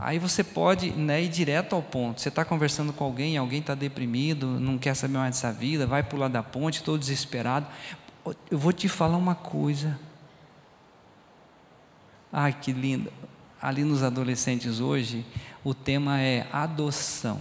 Aí 0.00 0.18
você 0.18 0.42
pode 0.42 0.90
né, 0.92 1.22
ir 1.22 1.28
direto 1.28 1.74
ao 1.74 1.82
ponto. 1.82 2.22
Você 2.22 2.30
está 2.30 2.42
conversando 2.42 2.90
com 2.90 3.04
alguém, 3.04 3.36
alguém 3.36 3.60
está 3.60 3.74
deprimido, 3.74 4.46
não 4.58 4.78
quer 4.78 4.94
saber 4.94 5.18
mais 5.18 5.36
dessa 5.36 5.52
vida, 5.52 5.86
vai 5.86 6.02
pular 6.02 6.28
da 6.28 6.42
ponte, 6.42 6.82
todo 6.82 6.98
desesperado. 6.98 7.66
Eu 8.50 8.58
vou 8.58 8.72
te 8.72 8.88
falar 8.88 9.18
uma 9.18 9.34
coisa. 9.34 9.98
Ai, 12.32 12.56
que 12.58 12.72
lindo. 12.72 13.12
Ali 13.60 13.84
nos 13.84 14.02
adolescentes 14.02 14.80
hoje, 14.80 15.24
o 15.62 15.74
tema 15.74 16.18
é 16.18 16.46
adoção. 16.50 17.38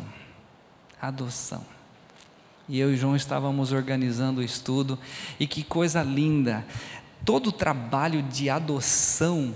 Adoção. 1.01 1.65
E 2.67 2.77
eu 2.77 2.93
e 2.93 2.97
João 2.97 3.15
estávamos 3.15 3.71
organizando 3.71 4.41
o 4.41 4.43
estudo, 4.43 4.99
e 5.39 5.47
que 5.47 5.63
coisa 5.63 6.03
linda. 6.03 6.65
Todo 7.23 7.47
o 7.47 7.53
trabalho 7.53 8.21
de 8.21 8.49
adoção 8.49 9.53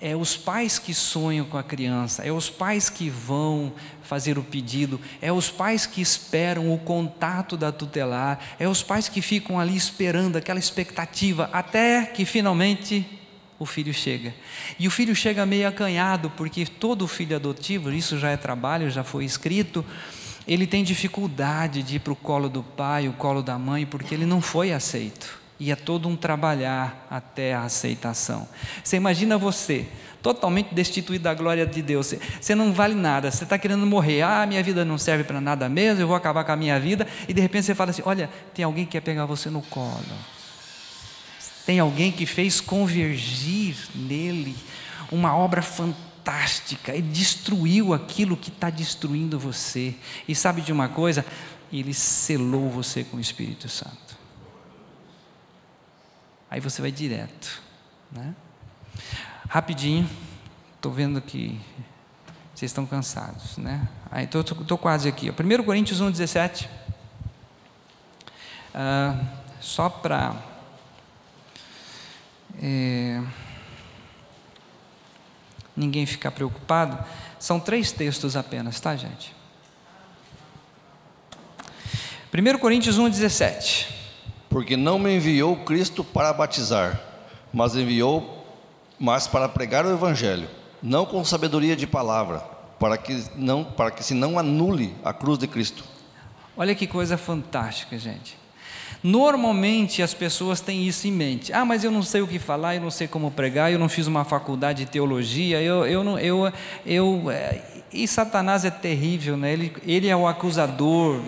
é 0.00 0.16
os 0.16 0.36
pais 0.36 0.78
que 0.78 0.94
sonham 0.94 1.44
com 1.44 1.58
a 1.58 1.62
criança, 1.62 2.24
é 2.24 2.32
os 2.32 2.48
pais 2.48 2.88
que 2.88 3.10
vão 3.10 3.72
fazer 4.02 4.38
o 4.38 4.42
pedido, 4.42 4.98
é 5.20 5.30
os 5.30 5.50
pais 5.50 5.84
que 5.84 6.00
esperam 6.00 6.72
o 6.72 6.78
contato 6.78 7.56
da 7.56 7.70
tutelar, 7.70 8.40
é 8.58 8.66
os 8.66 8.82
pais 8.82 9.08
que 9.08 9.20
ficam 9.20 9.60
ali 9.60 9.76
esperando 9.76 10.36
aquela 10.36 10.58
expectativa 10.58 11.50
até 11.52 12.06
que 12.06 12.24
finalmente 12.24 13.06
o 13.58 13.66
filho 13.66 13.92
chega. 13.92 14.34
E 14.78 14.88
o 14.88 14.90
filho 14.90 15.14
chega 15.14 15.44
meio 15.44 15.68
acanhado, 15.68 16.30
porque 16.30 16.64
todo 16.64 17.06
filho 17.06 17.36
adotivo, 17.36 17.92
isso 17.92 18.18
já 18.18 18.30
é 18.30 18.36
trabalho, 18.38 18.90
já 18.90 19.04
foi 19.04 19.26
escrito, 19.26 19.84
ele 20.48 20.66
tem 20.66 20.82
dificuldade 20.82 21.82
de 21.82 21.96
ir 21.96 21.98
para 21.98 22.14
o 22.14 22.16
colo 22.16 22.48
do 22.48 22.62
pai, 22.62 23.06
o 23.06 23.12
colo 23.12 23.42
da 23.42 23.58
mãe, 23.58 23.84
porque 23.84 24.14
ele 24.14 24.24
não 24.24 24.40
foi 24.40 24.72
aceito 24.72 25.39
e 25.60 25.70
é 25.70 25.76
todo 25.76 26.08
um 26.08 26.16
trabalhar 26.16 27.06
até 27.10 27.52
a 27.52 27.64
aceitação. 27.64 28.48
Você 28.82 28.96
imagina 28.96 29.36
você, 29.36 29.86
totalmente 30.22 30.74
destituído 30.74 31.24
da 31.24 31.34
glória 31.34 31.66
de 31.66 31.82
Deus, 31.82 32.14
você, 32.40 32.54
não 32.54 32.72
vale 32.72 32.94
nada, 32.94 33.30
você 33.30 33.44
está 33.44 33.58
querendo 33.58 33.86
morrer, 33.86 34.22
ah, 34.22 34.46
minha 34.46 34.62
vida 34.62 34.86
não 34.86 34.96
serve 34.96 35.22
para 35.22 35.38
nada 35.38 35.68
mesmo, 35.68 36.00
eu 36.00 36.06
vou 36.06 36.16
acabar 36.16 36.44
com 36.44 36.52
a 36.52 36.56
minha 36.56 36.80
vida, 36.80 37.06
e 37.28 37.34
de 37.34 37.42
repente 37.42 37.66
você 37.66 37.74
fala 37.74 37.90
assim: 37.90 38.02
olha, 38.06 38.30
tem 38.54 38.64
alguém 38.64 38.86
que 38.86 38.92
quer 38.92 39.02
pegar 39.02 39.26
você 39.26 39.50
no 39.50 39.60
colo, 39.60 40.02
tem 41.66 41.78
alguém 41.78 42.10
que 42.10 42.24
fez 42.24 42.58
convergir 42.58 43.76
nele 43.94 44.56
uma 45.12 45.36
obra 45.36 45.60
fantástica 45.60 46.96
e 46.96 47.02
destruiu 47.02 47.92
aquilo 47.92 48.34
que 48.34 48.48
está 48.48 48.70
destruindo 48.70 49.38
você, 49.38 49.94
e 50.26 50.34
sabe 50.34 50.62
de 50.62 50.72
uma 50.72 50.88
coisa? 50.88 51.22
Ele 51.70 51.92
selou 51.92 52.70
você 52.70 53.04
com 53.04 53.18
o 53.18 53.20
Espírito 53.20 53.68
Santo. 53.68 54.19
Aí 56.50 56.58
você 56.58 56.82
vai 56.82 56.90
direto. 56.90 57.62
Né? 58.10 58.34
Rapidinho, 59.48 60.10
estou 60.74 60.90
vendo 60.90 61.20
que 61.20 61.60
vocês 62.52 62.72
estão 62.72 62.84
cansados. 62.84 63.56
Né? 63.56 63.88
Aí 64.10 64.24
estou 64.24 64.76
quase 64.76 65.08
aqui. 65.08 65.30
1 65.30 65.62
Coríntios 65.62 66.00
1, 66.00 66.10
17. 66.10 66.68
Ah, 68.74 69.16
só 69.60 69.88
para. 69.88 70.34
É, 72.60 73.22
ninguém 75.76 76.04
ficar 76.04 76.32
preocupado, 76.32 77.02
são 77.38 77.58
três 77.58 77.90
textos 77.90 78.36
apenas, 78.36 78.78
tá, 78.80 78.94
gente? 78.96 79.34
1 82.34 82.58
Coríntios 82.58 82.98
1, 82.98 83.08
17 83.08 83.99
porque 84.50 84.76
não 84.76 84.98
me 84.98 85.16
enviou 85.16 85.56
Cristo 85.56 86.04
para 86.04 86.32
batizar, 86.34 87.00
mas 87.50 87.74
enviou 87.74 88.38
mas 89.00 89.26
para 89.26 89.48
pregar 89.48 89.86
o 89.86 89.92
evangelho, 89.92 90.46
não 90.82 91.06
com 91.06 91.24
sabedoria 91.24 91.74
de 91.74 91.86
palavra, 91.86 92.40
para 92.78 92.98
que 92.98 93.24
não 93.34 93.64
para 93.64 93.90
que 93.90 94.04
se 94.04 94.12
não 94.12 94.38
anule 94.38 94.94
a 95.02 95.14
cruz 95.14 95.38
de 95.38 95.46
Cristo. 95.46 95.82
Olha 96.54 96.74
que 96.74 96.86
coisa 96.86 97.16
fantástica, 97.16 97.98
gente. 97.98 98.38
Normalmente 99.02 100.02
as 100.02 100.12
pessoas 100.12 100.60
têm 100.60 100.86
isso 100.86 101.08
em 101.08 101.12
mente. 101.12 101.50
Ah, 101.54 101.64
mas 101.64 101.82
eu 101.82 101.90
não 101.90 102.02
sei 102.02 102.20
o 102.20 102.26
que 102.26 102.38
falar, 102.38 102.74
eu 102.74 102.82
não 102.82 102.90
sei 102.90 103.08
como 103.08 103.30
pregar, 103.30 103.72
eu 103.72 103.78
não 103.78 103.88
fiz 103.88 104.06
uma 104.06 104.26
faculdade 104.26 104.84
de 104.84 104.90
teologia, 104.90 105.62
eu, 105.62 105.86
eu 105.86 106.04
não, 106.04 106.18
eu, 106.18 106.52
eu, 106.84 107.30
é, 107.30 107.62
e 107.90 108.06
Satanás 108.06 108.66
é 108.66 108.70
terrível, 108.70 109.38
né? 109.38 109.54
Ele, 109.54 109.72
ele 109.86 110.08
é 110.08 110.14
o 110.14 110.28
acusador, 110.28 111.22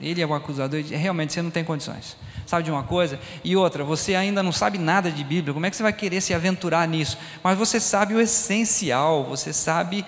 ele 0.00 0.20
é 0.20 0.26
o 0.26 0.34
acusador. 0.34 0.82
Realmente 0.82 1.32
você 1.32 1.40
não 1.40 1.50
tem 1.50 1.62
condições. 1.62 2.16
Sabe 2.46 2.64
de 2.64 2.70
uma 2.70 2.82
coisa? 2.82 3.18
E 3.42 3.56
outra, 3.56 3.84
você 3.84 4.14
ainda 4.14 4.42
não 4.42 4.52
sabe 4.52 4.78
nada 4.78 5.10
de 5.10 5.24
Bíblia, 5.24 5.54
como 5.54 5.66
é 5.66 5.70
que 5.70 5.76
você 5.76 5.82
vai 5.82 5.92
querer 5.92 6.20
se 6.20 6.34
aventurar 6.34 6.86
nisso? 6.86 7.18
Mas 7.42 7.58
você 7.58 7.80
sabe 7.80 8.14
o 8.14 8.20
essencial, 8.20 9.24
você 9.24 9.52
sabe 9.52 10.04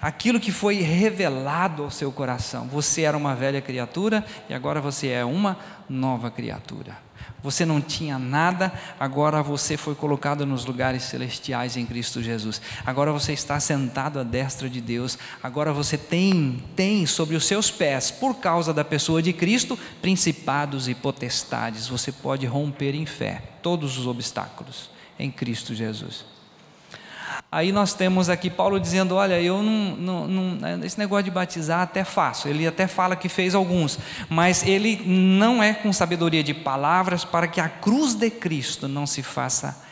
aquilo 0.00 0.38
que 0.40 0.52
foi 0.52 0.76
revelado 0.76 1.84
ao 1.84 1.90
seu 1.90 2.12
coração. 2.12 2.66
Você 2.68 3.02
era 3.02 3.16
uma 3.16 3.34
velha 3.34 3.60
criatura 3.60 4.24
e 4.48 4.54
agora 4.54 4.80
você 4.80 5.08
é 5.08 5.24
uma 5.24 5.56
nova 5.88 6.30
criatura. 6.30 7.07
Você 7.42 7.64
não 7.64 7.80
tinha 7.80 8.18
nada, 8.18 8.72
agora 8.98 9.42
você 9.42 9.76
foi 9.76 9.94
colocado 9.94 10.44
nos 10.44 10.64
lugares 10.64 11.04
celestiais 11.04 11.76
em 11.76 11.86
Cristo 11.86 12.22
Jesus. 12.22 12.60
Agora 12.84 13.12
você 13.12 13.32
está 13.32 13.60
sentado 13.60 14.18
à 14.18 14.22
destra 14.22 14.68
de 14.68 14.80
Deus. 14.80 15.18
Agora 15.42 15.72
você 15.72 15.96
tem 15.96 16.62
tem 16.74 17.06
sobre 17.06 17.36
os 17.36 17.44
seus 17.44 17.70
pés, 17.70 18.10
por 18.10 18.36
causa 18.36 18.72
da 18.72 18.84
pessoa 18.84 19.22
de 19.22 19.32
Cristo, 19.32 19.78
principados 20.00 20.88
e 20.88 20.94
potestades. 20.94 21.88
Você 21.88 22.12
pode 22.12 22.46
romper 22.46 22.94
em 22.94 23.06
fé 23.06 23.42
todos 23.62 23.98
os 23.98 24.06
obstáculos 24.06 24.90
em 25.18 25.30
Cristo 25.30 25.74
Jesus. 25.74 26.37
Aí 27.50 27.72
nós 27.72 27.94
temos 27.94 28.28
aqui 28.28 28.50
Paulo 28.50 28.78
dizendo: 28.78 29.14
Olha, 29.14 29.40
eu 29.40 29.62
não, 29.62 29.96
não, 29.96 30.28
não, 30.28 30.84
esse 30.84 30.98
negócio 30.98 31.24
de 31.24 31.30
batizar 31.30 31.80
até 31.80 32.04
faço. 32.04 32.46
Ele 32.46 32.66
até 32.66 32.86
fala 32.86 33.16
que 33.16 33.28
fez 33.28 33.54
alguns, 33.54 33.98
mas 34.28 34.62
ele 34.62 35.02
não 35.06 35.62
é 35.62 35.72
com 35.72 35.90
sabedoria 35.92 36.44
de 36.44 36.52
palavras 36.52 37.24
para 37.24 37.48
que 37.48 37.60
a 37.60 37.68
cruz 37.68 38.14
de 38.14 38.30
Cristo 38.30 38.86
não 38.86 39.06
se 39.06 39.22
faça 39.22 39.82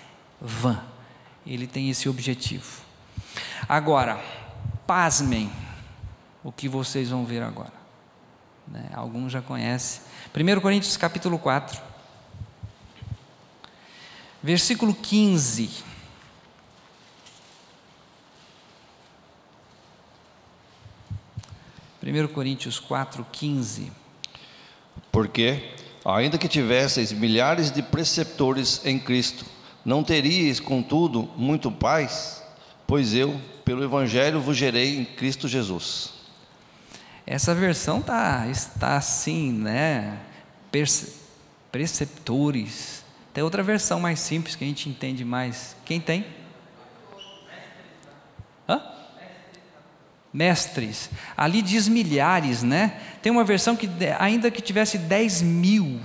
vã. 0.40 0.82
Ele 1.46 1.66
tem 1.66 1.88
esse 1.88 2.09
objetivo. 2.09 2.82
Agora, 3.66 4.20
pasmem 4.86 5.50
o 6.44 6.52
que 6.52 6.68
vocês 6.68 7.09
vão 7.09 7.24
ver 7.24 7.42
agora. 7.42 7.72
Né? 8.68 8.84
Alguns 8.92 9.32
já 9.32 9.40
conhecem. 9.40 10.02
1 10.34 10.61
Coríntios 10.61 10.96
capítulo 10.98 11.38
4, 11.38 11.80
versículo 14.42 14.92
15. 14.92 15.95
1 22.07 22.28
Coríntios 22.28 22.78
4, 22.78 23.26
15. 23.32 23.90
Porque, 25.11 25.72
ainda 26.04 26.38
que 26.38 26.46
tivesseis 26.46 27.11
milhares 27.11 27.72
de 27.72 27.82
preceptores 27.82 28.80
em 28.84 28.96
Cristo, 28.96 29.44
não 29.84 30.04
teríeis, 30.04 30.61
contudo, 30.61 31.28
muito 31.36 31.70
paz, 31.70 32.42
pois 32.86 33.12
eu, 33.12 33.40
pelo 33.64 33.82
Evangelho 33.82 34.40
vos 34.40 34.57
gerei 34.57 34.98
em 34.98 35.04
Cristo 35.04 35.48
Jesus. 35.48 36.12
Essa 37.26 37.52
versão 37.52 38.00
tá, 38.00 38.46
está 38.48 38.96
assim, 38.96 39.50
né? 39.52 40.20
Perce, 40.70 41.14
preceptores. 41.72 43.04
Tem 43.34 43.42
outra 43.42 43.64
versão 43.64 43.98
mais 43.98 44.20
simples 44.20 44.54
que 44.54 44.62
a 44.62 44.66
gente 44.66 44.88
entende 44.88 45.24
mais. 45.24 45.74
Quem 45.84 46.00
tem? 46.00 46.24
Mestres. 50.37 51.09
Ali 51.34 51.62
diz 51.62 51.89
milhares, 51.89 52.62
né? 52.62 53.01
Tem 53.22 53.32
uma 53.32 53.43
versão 53.43 53.74
que, 53.74 53.89
ainda 54.18 54.51
que 54.51 54.61
tivesse 54.61 54.99
10 54.99 55.41
mil. 55.41 55.99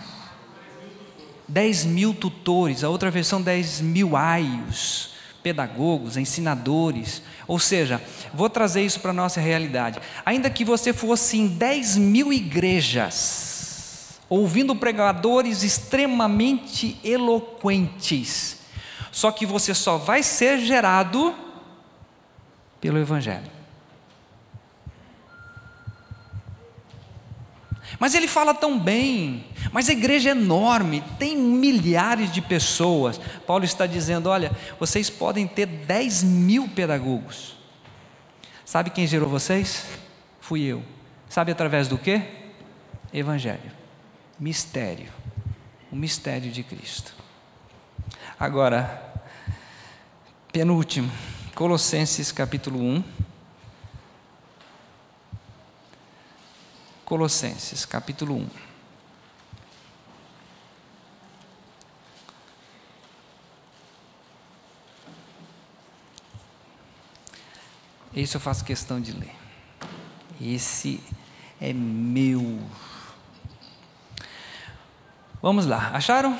10 1.50 1.84
mil 1.84 2.14
tutores, 2.14 2.82
a 2.82 2.88
outra 2.88 3.12
versão 3.12 3.42
10 3.42 3.82
mil 3.82 4.16
aios, 4.16 5.16
pedagogos, 5.44 6.16
ensinadores. 6.16 7.22
Ou 7.46 7.60
seja, 7.60 8.02
vou 8.34 8.50
trazer 8.50 8.86
isso 8.86 9.02
para 9.02 9.12
a 9.12 9.14
nossa 9.14 9.42
realidade. 9.42 10.00
Ainda 10.26 10.50
que 10.50 10.64
você 10.64 10.94
fosse 10.94 11.38
em 11.38 11.48
10 11.50 11.98
mil 11.98 12.32
igrejas, 12.32 14.18
ouvindo 14.30 14.74
pregadores 14.74 15.62
extremamente 15.62 16.98
eloquentes, 17.04 18.60
só 19.12 19.30
que 19.30 19.46
você 19.46 19.74
só 19.74 19.98
vai 19.98 20.24
ser 20.24 20.58
gerado 20.60 21.36
pelo 22.80 22.98
Evangelho. 22.98 23.61
Mas 28.02 28.16
ele 28.16 28.28
fala 28.28 28.52
tão 28.52 28.80
bem, 28.80 29.46
mas 29.72 29.88
a 29.88 29.92
igreja 29.92 30.30
é 30.30 30.32
enorme, 30.32 31.04
tem 31.20 31.38
milhares 31.38 32.32
de 32.32 32.42
pessoas. 32.42 33.22
Paulo 33.46 33.64
está 33.64 33.86
dizendo: 33.86 34.28
olha, 34.28 34.52
vocês 34.80 35.08
podem 35.08 35.46
ter 35.46 35.68
10 35.68 36.24
mil 36.24 36.68
pedagogos. 36.68 37.56
Sabe 38.66 38.90
quem 38.90 39.06
gerou 39.06 39.30
vocês? 39.30 39.86
Fui 40.40 40.64
eu. 40.64 40.82
Sabe 41.30 41.52
através 41.52 41.88
do 41.88 41.96
que? 41.96 42.24
Evangelho. 43.14 43.72
Mistério. 44.40 45.14
O 45.92 45.96
mistério 45.96 46.52
de 46.52 46.64
Cristo. 46.64 47.14
Agora, 48.40 49.14
penúltimo, 50.52 51.12
Colossenses 51.54 52.32
capítulo 52.32 52.80
1. 52.80 53.04
Colossenses, 57.12 57.86
capítulo 57.86 58.38
1. 58.38 58.48
Esse 68.16 68.38
eu 68.38 68.40
faço 68.40 68.64
questão 68.64 69.02
de 69.02 69.12
ler. 69.12 69.36
Esse 70.40 71.04
é 71.60 71.74
meu. 71.74 72.62
Vamos 75.42 75.66
lá, 75.66 75.90
acharam? 75.90 76.40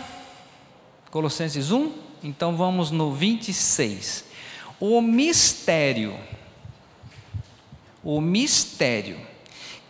Colossenses 1.10 1.70
1? 1.70 1.94
Então 2.24 2.56
vamos 2.56 2.92
no 2.92 3.14
26. 3.14 4.24
O 4.80 5.02
mistério. 5.02 6.18
O 8.02 8.22
mistério 8.22 9.31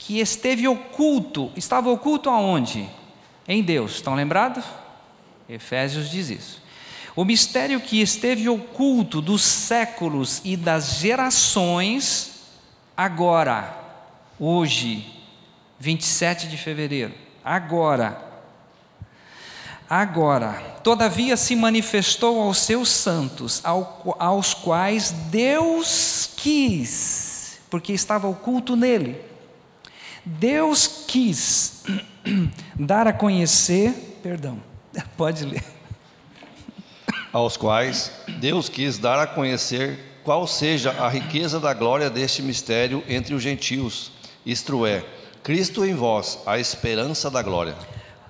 que 0.04 0.20
esteve 0.20 0.68
oculto, 0.68 1.52
estava 1.56 1.92
oculto 1.92 2.28
aonde? 2.28 2.90
Em 3.48 3.62
Deus, 3.62 3.94
estão 3.94 4.16
lembrados? 4.16 4.66
Efésios 5.48 6.10
diz 6.10 6.30
isso. 6.32 6.62
O 7.16 7.24
mistério 7.24 7.80
que 7.80 8.02
esteve 8.02 8.50
oculto 8.50 9.22
dos 9.22 9.44
séculos 9.44 10.42
e 10.44 10.58
das 10.58 10.96
gerações, 10.96 12.32
agora, 12.98 13.78
hoje, 14.40 15.06
27 15.80 16.48
de 16.48 16.58
fevereiro, 16.58 17.14
agora, 17.46 18.20
agora, 19.88 20.54
todavia 20.84 21.38
se 21.38 21.56
manifestou 21.56 22.42
aos 22.42 22.58
seus 22.58 22.90
santos, 22.90 23.62
aos 24.18 24.56
quais 24.56 25.12
Deus 25.12 26.28
quis, 26.36 27.60
porque 27.70 27.94
estava 27.94 28.28
oculto 28.28 28.76
nele 28.76 29.31
Deus 30.26 31.06
quis 31.08 31.84
dar 32.78 33.08
a 33.08 33.14
conhecer, 33.14 34.20
perdão, 34.22 34.62
pode 35.18 35.46
ler. 35.46 35.64
Aos 37.34 37.56
quais 37.58 38.12
Deus 38.40 38.68
quis 38.68 38.98
dar 38.98 39.18
a 39.20 39.26
conhecer 39.26 40.20
qual 40.24 40.46
seja 40.46 40.92
a 40.92 41.08
riqueza 41.10 41.60
da 41.60 41.74
glória 41.74 42.10
deste 42.10 42.42
mistério 42.42 43.04
entre 43.08 43.34
os 43.34 43.42
gentios, 43.42 44.12
isto 44.46 44.86
é, 44.86 45.04
Cristo 45.42 45.84
em 45.84 45.96
vós, 45.96 46.40
a 46.46 46.60
esperança 46.60 47.32
da 47.32 47.42
glória. 47.42 47.76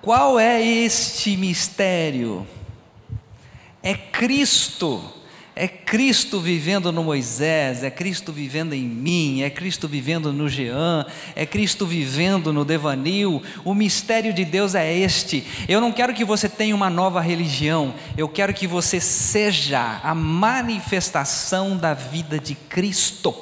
Qual 0.00 0.38
é 0.38 0.62
este 0.62 1.36
mistério? 1.36 2.46
É 3.82 3.94
Cristo 3.94 5.02
é 5.54 5.68
Cristo 5.68 6.40
vivendo 6.40 6.90
no 6.90 7.04
Moisés, 7.04 7.82
é 7.82 7.90
Cristo 7.90 8.32
vivendo 8.32 8.72
em 8.72 8.84
mim, 8.84 9.42
é 9.42 9.50
Cristo 9.50 9.86
vivendo 9.86 10.32
no 10.32 10.48
Jean, 10.48 11.04
é 11.36 11.44
Cristo 11.44 11.84
vivendo 11.84 12.52
no 12.52 12.64
Devanil. 12.64 13.42
O 13.62 13.74
mistério 13.74 14.32
de 14.32 14.46
Deus 14.46 14.74
é 14.74 14.90
este. 14.96 15.44
Eu 15.68 15.80
não 15.80 15.92
quero 15.92 16.14
que 16.14 16.24
você 16.24 16.48
tenha 16.48 16.74
uma 16.74 16.88
nova 16.88 17.20
religião, 17.20 17.94
eu 18.16 18.28
quero 18.28 18.54
que 18.54 18.66
você 18.66 18.98
seja 18.98 20.00
a 20.02 20.14
manifestação 20.14 21.76
da 21.76 21.92
vida 21.92 22.38
de 22.38 22.54
Cristo. 22.54 23.34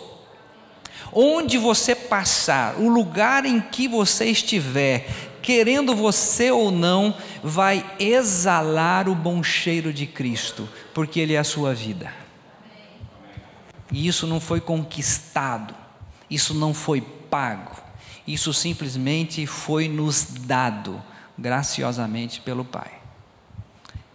Onde 1.13 1.59
você 1.59 1.95
passar, 1.95 2.77
o 2.79 2.89
lugar 2.89 3.45
em 3.45 3.61
que 3.61 3.89
você 3.89 4.27
estiver, 4.27 5.30
querendo 5.43 5.95
você 5.95 6.51
ou 6.51 6.71
não, 6.71 7.15
vai 7.43 7.85
exalar 7.99 9.09
o 9.09 9.15
bom 9.15 9.43
cheiro 9.43 9.93
de 9.93 10.07
Cristo, 10.07 10.69
porque 10.95 11.21
Ele 11.21 11.35
é 11.35 11.39
a 11.39 11.45
sua 11.45 11.75
vida. 11.75 12.13
E 13.93 14.07
isso 14.07 14.27
não 14.27 14.41
foi 14.41 14.61
conquistado, 14.61 15.75
isso 16.29 16.55
não 16.55 16.73
foi 16.73 17.01
pago, 17.01 17.77
isso 18.27 18.53
simplesmente 18.53 19.47
foi 19.47 19.89
nos 19.89 20.25
dado 20.25 21.03
graciosamente 21.37 22.41
pelo 22.41 22.65
Pai. 22.65 23.01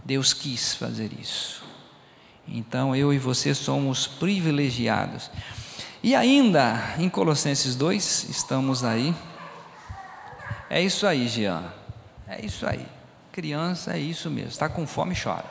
Deus 0.04 0.34
quis 0.34 0.76
fazer 0.76 1.12
isso. 1.20 1.64
Então 2.48 2.96
eu 2.96 3.12
e 3.12 3.18
você 3.18 3.56
somos 3.56 4.06
privilegiados. 4.06 5.32
E 6.04 6.14
ainda 6.14 6.94
em 7.00 7.10
Colossenses 7.10 7.76
2, 7.76 8.28
estamos 8.30 8.84
aí. 8.84 9.16
É 10.70 10.82
isso 10.82 11.06
aí, 11.06 11.28
Jean. 11.28 11.64
É 12.28 12.44
isso 12.44 12.66
aí. 12.66 12.86
Criança 13.32 13.94
é 13.94 14.00
isso 14.00 14.30
mesmo. 14.30 14.50
Está 14.50 14.68
com 14.68 14.88
fome, 14.88 15.16
chora. 15.16 15.46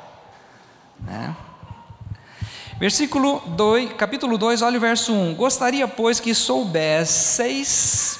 Né? 1.00 1.36
Versículo 2.78 3.40
2, 3.50 3.92
capítulo 3.92 4.36
2, 4.36 4.62
olha 4.62 4.78
o 4.78 4.80
verso 4.80 5.12
1. 5.12 5.34
Gostaria, 5.34 5.86
pois, 5.86 6.18
que 6.18 6.34
soubesseis 6.34 8.18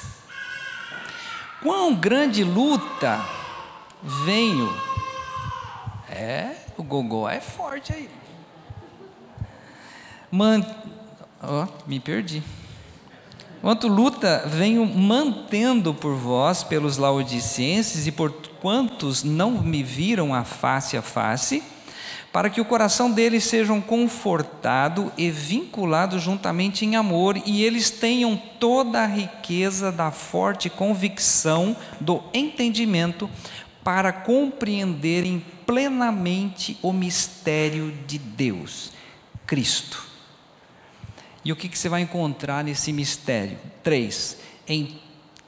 quão 1.61 1.95
grande 1.95 2.43
luta 2.43 3.25
venho. 4.01 4.71
É, 6.07 6.55
o 6.77 6.83
gogó 6.83 7.27
é 7.27 7.41
forte 7.41 7.91
aí. 7.91 8.09
Man... 10.31 10.61
Oh, 11.41 11.67
me 11.87 11.99
perdi. 11.99 12.41
Quanto 13.65 13.87
luta 13.87 14.43
venho 14.45 14.85
mantendo 14.85 15.91
por 15.91 16.13
vós, 16.13 16.63
pelos 16.63 16.97
laodicenses, 16.97 18.05
e 18.05 18.11
por 18.11 18.31
quantos 18.61 19.23
não 19.23 19.53
me 19.53 19.81
viram 19.81 20.35
a 20.35 20.43
face 20.43 20.95
a 20.95 21.01
face, 21.01 21.63
para 22.31 22.47
que 22.47 22.61
o 22.61 22.65
coração 22.65 23.09
deles 23.09 23.43
sejam 23.45 23.81
confortado 23.81 25.11
e 25.17 25.31
vinculado 25.31 26.19
juntamente 26.19 26.85
em 26.85 26.95
amor, 26.95 27.41
e 27.43 27.63
eles 27.63 27.89
tenham 27.89 28.39
toda 28.59 29.01
a 29.01 29.07
riqueza 29.07 29.91
da 29.91 30.11
forte 30.11 30.69
convicção 30.69 31.75
do 31.99 32.21
entendimento, 32.35 33.27
para 33.83 34.13
compreenderem 34.13 35.43
plenamente 35.65 36.77
o 36.83 36.93
mistério 36.93 37.91
de 38.05 38.19
Deus, 38.19 38.91
Cristo 39.47 40.14
e 41.45 41.51
o 41.51 41.55
que, 41.55 41.69
que 41.69 41.77
você 41.77 41.87
vai 41.87 42.01
encontrar 42.01 42.63
nesse 42.63 42.91
mistério? 42.91 43.59
Três. 43.83 44.37
Em 44.67 44.99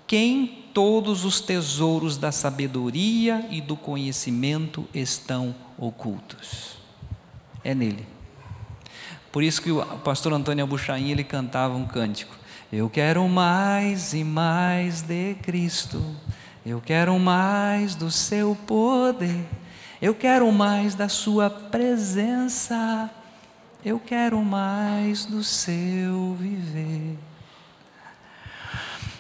quem 0.06 0.66
todos 0.72 1.26
os 1.26 1.41
tesouros 1.41 2.18
da 2.18 2.32
sabedoria 2.32 3.48
e 3.50 3.60
do 3.60 3.76
conhecimento 3.76 4.88
estão 4.93 5.56
ocultos. 5.76 6.78
É 7.64 7.74
nele. 7.74 8.06
Por 9.32 9.41
isso 9.41 9.60
que 9.60 9.72
o 9.72 9.84
pastor 10.00 10.34
Antônio 10.34 10.64
Abuchain, 10.64 11.10
ele 11.10 11.24
cantava 11.24 11.76
um 11.76 11.86
cântico. 11.88 12.36
Eu 12.72 12.89
quero 12.91 13.28
mais 13.28 14.14
e 14.14 14.24
mais 14.24 15.02
de 15.02 15.34
Cristo. 15.41 16.00
Eu 16.64 16.80
quero 16.80 17.18
mais 17.18 17.95
do 17.95 18.12
seu 18.12 18.56
poder. 18.68 19.45
Eu 20.00 20.14
quero 20.14 20.52
mais 20.52 20.93
da 20.93 21.10
sua 21.10 21.50
presença. 21.50 23.10
Eu 23.86 24.00
quero 24.00 24.44
mais 24.44 25.26
do 25.26 25.44
seu 25.44 26.36
viver. 26.36 27.18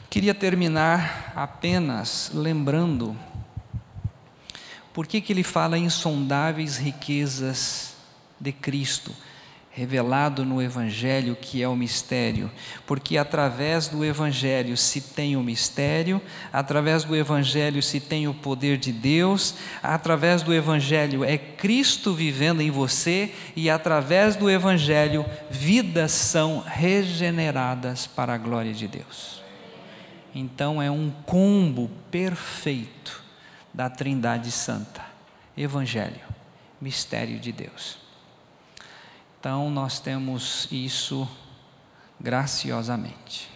Queria 0.09 0.33
terminar 0.33 1.31
apenas 1.35 2.31
lembrando 2.33 3.15
por 4.91 5.05
que, 5.05 5.21
que 5.21 5.31
ele 5.31 5.43
fala 5.43 5.77
insondáveis 5.77 6.77
riquezas 6.77 7.95
de 8.39 8.51
Cristo 8.51 9.13
revelado 9.77 10.43
no 10.43 10.59
Evangelho, 10.59 11.37
que 11.39 11.61
é 11.61 11.67
o 11.67 11.75
mistério, 11.75 12.49
porque 12.87 13.15
através 13.15 13.87
do 13.87 14.03
Evangelho 14.03 14.75
se 14.75 14.99
tem 14.99 15.35
o 15.35 15.43
mistério, 15.43 16.19
através 16.51 17.03
do 17.03 17.15
Evangelho 17.15 17.83
se 17.83 17.99
tem 17.99 18.27
o 18.27 18.33
poder 18.33 18.79
de 18.79 18.91
Deus, 18.91 19.53
através 19.83 20.41
do 20.41 20.51
Evangelho 20.51 21.23
é 21.23 21.37
Cristo 21.37 22.11
vivendo 22.11 22.61
em 22.61 22.71
você 22.71 23.31
e 23.55 23.69
através 23.69 24.35
do 24.35 24.49
Evangelho 24.49 25.23
vidas 25.47 26.11
são 26.11 26.63
regeneradas 26.65 28.07
para 28.07 28.33
a 28.33 28.37
glória 28.37 28.73
de 28.73 28.87
Deus. 28.87 29.43
Então 30.33 30.81
é 30.81 30.89
um 30.89 31.11
combo 31.23 31.87
perfeito 32.09 33.23
da 33.71 33.91
Trindade 33.91 34.49
Santa: 34.49 35.05
Evangelho, 35.55 36.21
mistério 36.81 37.39
de 37.39 37.51
Deus. 37.51 38.06
Então 39.39 39.69
nós 39.69 39.99
temos 39.99 40.67
isso 40.71 41.27
graciosamente. 42.19 43.49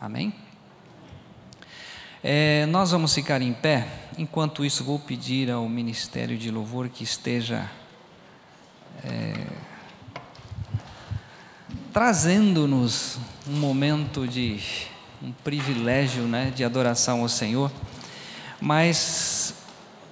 Amém? 0.00 0.32
É, 2.22 2.66
nós 2.66 2.92
vamos 2.92 3.14
ficar 3.14 3.42
em 3.42 3.52
pé. 3.52 3.88
Enquanto 4.16 4.64
isso, 4.64 4.84
vou 4.84 4.98
pedir 4.98 5.50
ao 5.50 5.68
Ministério 5.68 6.38
de 6.38 6.50
Louvor 6.50 6.88
que 6.88 7.02
esteja 7.02 7.70
é, 9.04 9.34
trazendo-nos 11.92 13.18
um 13.46 13.58
momento 13.58 14.26
de 14.26 14.60
um 15.22 15.32
privilégio 15.32 16.22
né, 16.24 16.52
de 16.54 16.62
adoração 16.62 17.22
ao 17.22 17.28
Senhor. 17.28 17.72
Mas 18.60 19.55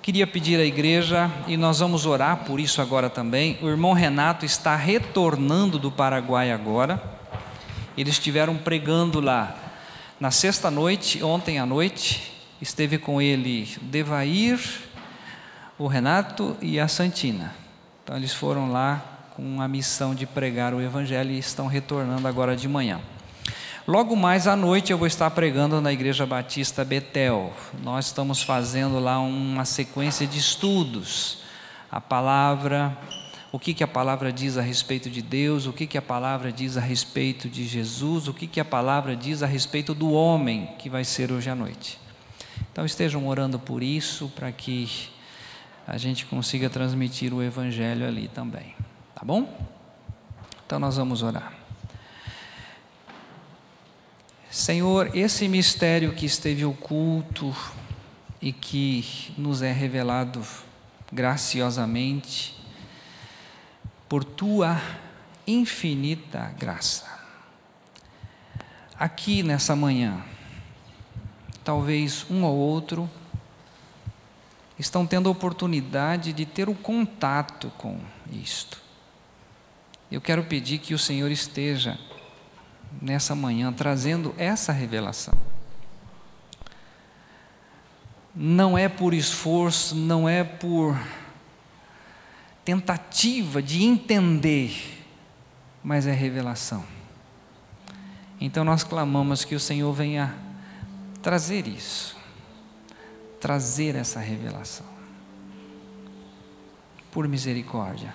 Queria 0.05 0.27
pedir 0.27 0.61
à 0.61 0.65
igreja, 0.67 1.31
e 1.49 1.57
nós 1.57 1.79
vamos 1.79 2.05
orar 2.05 2.45
por 2.45 2.61
isso 2.61 2.83
agora 2.83 3.09
também. 3.09 3.59
O 3.63 3.69
irmão 3.69 3.95
Renato 3.95 4.45
está 4.45 4.77
retornando 4.77 5.79
do 5.79 5.91
Paraguai 5.91 6.53
agora. 6.53 7.03
Eles 7.97 8.13
estiveram 8.13 8.55
pregando 8.55 9.19
lá 9.19 9.57
na 10.21 10.31
sexta 10.31 10.71
noite, 10.71 11.25
ontem 11.25 11.59
à 11.59 11.65
noite. 11.65 12.35
Esteve 12.61 12.99
com 12.99 13.19
ele 13.19 13.67
Devair, 13.81 14.61
o 15.79 15.87
Renato 15.87 16.55
e 16.61 16.79
a 16.79 16.87
Santina. 16.87 17.55
Então 18.03 18.15
eles 18.15 18.35
foram 18.35 18.71
lá 18.71 19.31
com 19.35 19.63
a 19.63 19.67
missão 19.67 20.15
de 20.15 20.27
pregar 20.27 20.75
o 20.75 20.83
Evangelho 20.83 21.31
e 21.31 21.39
estão 21.39 21.67
retornando 21.67 22.29
agora 22.29 22.55
de 22.55 22.69
manhã. 22.69 23.01
Logo 23.87 24.17
mais 24.17 24.47
à 24.47 24.57
noite 24.57 24.93
eu 24.93 24.97
vou 24.97 25.07
estar 25.07 25.31
pregando 25.33 25.79
na 25.79 25.93
Igreja 25.93 26.25
Batista 26.25 26.83
Betel. 26.87 27.53
Nós 27.83 28.07
estamos 28.07 28.43
fazendo 28.43 28.99
lá 28.99 29.21
uma 29.21 29.67
sequência 29.67 30.27
de 30.27 30.39
estudos. 30.39 31.41
A 31.93 32.01
palavra, 32.01 32.97
o 33.53 33.59
que, 33.59 33.75
que 33.75 33.85
a 33.85 33.87
palavra 33.87 34.33
diz 34.33 34.57
a 34.57 34.63
respeito 34.63 35.11
de 35.11 35.21
Deus, 35.21 35.67
o 35.67 35.73
que, 35.73 35.87
que 35.87 35.99
a 35.99 36.03
palavra 36.03 36.51
diz 36.51 36.79
a 36.79 36.81
respeito 36.81 37.47
de 37.47 37.67
Jesus, 37.67 38.27
o 38.27 38.33
que, 38.33 38.47
que 38.47 38.59
a 38.59 38.65
palavra 38.65 39.15
diz 39.15 39.43
a 39.43 39.47
respeito 39.47 39.93
do 39.93 40.13
homem 40.13 40.71
que 40.79 40.89
vai 40.89 41.05
ser 41.05 41.31
hoje 41.31 41.51
à 41.51 41.55
noite. 41.55 42.01
Então 42.73 42.87
estejam 42.87 43.29
orando 43.29 43.59
por 43.59 43.83
isso, 43.83 44.33
para 44.35 44.51
que 44.51 44.89
a 45.87 45.99
gente 45.99 46.25
consiga 46.25 46.71
transmitir 46.71 47.35
o 47.35 47.43
Evangelho 47.43 48.09
ali 48.09 48.29
também. 48.29 48.75
Tá 49.15 49.21
bom? 49.23 49.47
Então 50.65 50.79
nós 50.79 50.97
vamos 50.97 51.23
orar. 51.23 51.64
Senhor, 54.65 55.15
esse 55.15 55.47
mistério 55.47 56.15
que 56.15 56.25
esteve 56.25 56.65
oculto 56.65 57.55
e 58.41 58.51
que 58.51 59.35
nos 59.37 59.61
é 59.61 59.71
revelado 59.71 60.43
graciosamente 61.13 62.57
por 64.09 64.25
tua 64.25 64.81
infinita 65.47 66.51
graça. 66.59 67.05
Aqui 68.99 69.43
nessa 69.43 69.77
manhã, 69.77 70.25
talvez 71.63 72.25
um 72.31 72.43
ou 72.43 72.57
outro 72.57 73.11
estão 74.79 75.07
tendo 75.07 75.29
a 75.29 75.33
oportunidade 75.33 76.33
de 76.33 76.47
ter 76.47 76.71
o 76.71 76.75
contato 76.75 77.71
com 77.77 78.01
isto. 78.33 78.81
Eu 80.11 80.23
quero 80.23 80.43
pedir 80.45 80.79
que 80.79 80.95
o 80.95 80.99
Senhor 80.99 81.31
esteja 81.31 81.99
nessa 83.01 83.35
manhã 83.35 83.73
trazendo 83.73 84.35
essa 84.37 84.73
revelação. 84.73 85.35
Não 88.35 88.77
é 88.77 88.89
por 88.89 89.15
esforço, 89.15 89.95
não 89.95 90.29
é 90.29 90.43
por 90.43 90.99
tentativa 92.65 93.63
de 93.63 93.85
entender, 93.85 95.05
mas 95.83 96.07
é 96.07 96.13
revelação. 96.13 96.85
Então 98.41 98.65
nós 98.65 98.83
clamamos 98.83 99.45
que 99.45 99.55
o 99.55 99.61
Senhor 99.61 99.93
venha 99.93 100.35
trazer 101.23 101.69
isso, 101.69 102.17
trazer 103.41 103.95
essa 103.95 104.19
revelação, 104.19 104.87
por 107.13 107.29
misericórdia. 107.29 108.15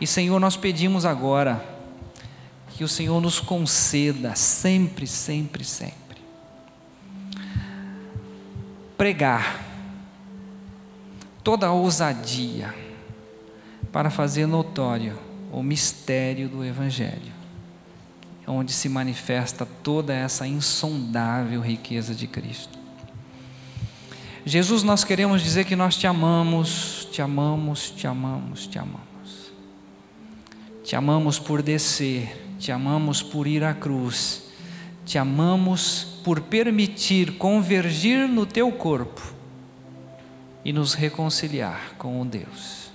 E 0.00 0.06
Senhor, 0.06 0.40
nós 0.40 0.56
pedimos 0.56 1.04
agora, 1.04 1.77
que 2.78 2.84
o 2.84 2.88
Senhor 2.88 3.20
nos 3.20 3.40
conceda 3.40 4.36
sempre, 4.36 5.04
sempre, 5.04 5.64
sempre. 5.64 6.22
Pregar 8.96 9.64
toda 11.42 11.66
a 11.66 11.72
ousadia 11.72 12.72
para 13.90 14.10
fazer 14.10 14.46
notório 14.46 15.18
o 15.50 15.60
mistério 15.60 16.48
do 16.48 16.64
Evangelho, 16.64 17.32
onde 18.46 18.72
se 18.72 18.88
manifesta 18.88 19.66
toda 19.82 20.14
essa 20.14 20.46
insondável 20.46 21.60
riqueza 21.60 22.14
de 22.14 22.28
Cristo. 22.28 22.78
Jesus, 24.46 24.84
nós 24.84 25.02
queremos 25.02 25.42
dizer 25.42 25.64
que 25.64 25.74
nós 25.74 25.96
te 25.96 26.06
amamos, 26.06 27.08
te 27.10 27.20
amamos, 27.20 27.90
te 27.90 28.06
amamos, 28.06 28.68
te 28.68 28.78
amamos. 28.78 29.52
Te 30.84 30.94
amamos 30.94 31.40
por 31.40 31.60
descer 31.60 32.47
te 32.58 32.72
amamos 32.72 33.22
por 33.22 33.46
ir 33.46 33.62
à 33.62 33.72
cruz, 33.72 34.44
te 35.06 35.16
amamos 35.18 36.20
por 36.24 36.40
permitir 36.40 37.38
convergir 37.38 38.28
no 38.28 38.44
teu 38.44 38.70
corpo 38.72 39.22
e 40.64 40.72
nos 40.72 40.92
reconciliar 40.92 41.94
com 41.96 42.20
o 42.20 42.24
Deus. 42.24 42.90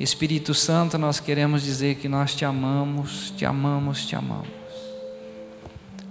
Espírito 0.00 0.52
Santo, 0.52 0.98
nós 0.98 1.20
queremos 1.20 1.62
dizer 1.62 1.96
que 1.96 2.08
nós 2.08 2.34
te 2.34 2.44
amamos, 2.44 3.32
te 3.36 3.44
amamos, 3.44 4.04
te 4.04 4.16
amamos, 4.16 4.48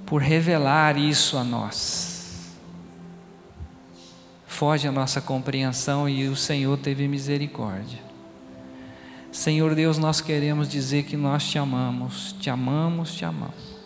por 0.06 0.22
revelar 0.22 0.98
isso 0.98 1.38
a 1.38 1.44
nós. 1.44 2.56
Foge 4.48 4.88
a 4.88 4.92
nossa 4.92 5.20
compreensão 5.20 6.08
e 6.08 6.28
o 6.28 6.36
Senhor 6.36 6.78
teve 6.78 7.08
misericórdia. 7.08 8.11
Senhor 9.32 9.74
Deus, 9.76 9.98
nós 9.98 10.20
queremos 10.20 10.68
dizer 10.68 11.04
que 11.04 11.16
nós 11.16 11.46
te 11.46 11.58
amamos, 11.58 12.36
te 12.40 12.50
amamos, 12.50 13.16
te 13.16 13.24
amamos. 13.24 13.80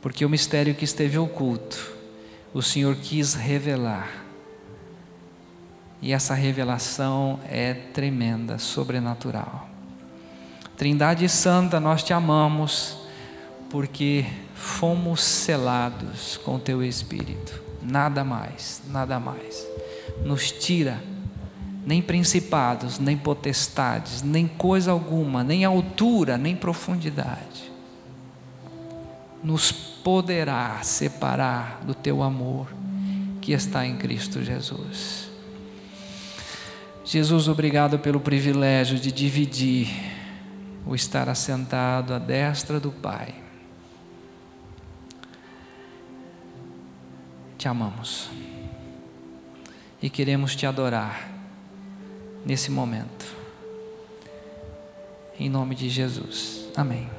Porque 0.00 0.24
o 0.24 0.30
mistério 0.30 0.74
que 0.74 0.84
esteve 0.84 1.18
oculto, 1.18 1.92
o 2.54 2.62
Senhor 2.62 2.96
quis 2.96 3.34
revelar. 3.34 4.24
E 6.00 6.12
essa 6.12 6.32
revelação 6.32 7.38
é 7.46 7.74
tremenda, 7.74 8.58
sobrenatural. 8.58 9.68
Trindade 10.76 11.28
Santa, 11.28 11.78
nós 11.78 12.02
te 12.02 12.14
amamos, 12.14 12.96
porque 13.68 14.24
fomos 14.54 15.22
selados 15.22 16.38
com 16.38 16.58
teu 16.58 16.82
Espírito. 16.82 17.60
Nada 17.82 18.24
mais, 18.24 18.80
nada 18.88 19.20
mais. 19.20 19.66
Nos 20.24 20.50
tira 20.50 20.98
nem 21.88 22.02
principados, 22.02 22.98
nem 22.98 23.16
potestades, 23.16 24.20
nem 24.20 24.46
coisa 24.46 24.90
alguma, 24.90 25.42
nem 25.42 25.64
altura, 25.64 26.36
nem 26.36 26.54
profundidade, 26.54 27.72
nos 29.42 29.72
poderá 29.72 30.82
separar 30.82 31.80
do 31.86 31.94
teu 31.94 32.22
amor 32.22 32.68
que 33.40 33.52
está 33.52 33.86
em 33.86 33.96
Cristo 33.96 34.44
Jesus. 34.44 35.30
Jesus, 37.06 37.48
obrigado 37.48 37.98
pelo 37.98 38.20
privilégio 38.20 38.98
de 38.98 39.10
dividir 39.10 39.88
o 40.84 40.94
estar 40.94 41.26
assentado 41.26 42.12
à 42.12 42.18
destra 42.18 42.78
do 42.78 42.92
Pai. 42.92 43.34
Te 47.56 47.66
amamos 47.66 48.28
e 50.02 50.10
queremos 50.10 50.54
te 50.54 50.66
adorar 50.66 51.37
nesse 52.48 52.70
momento. 52.70 53.26
Em 55.38 55.50
nome 55.50 55.74
de 55.74 55.90
Jesus. 55.90 56.66
Amém. 56.74 57.18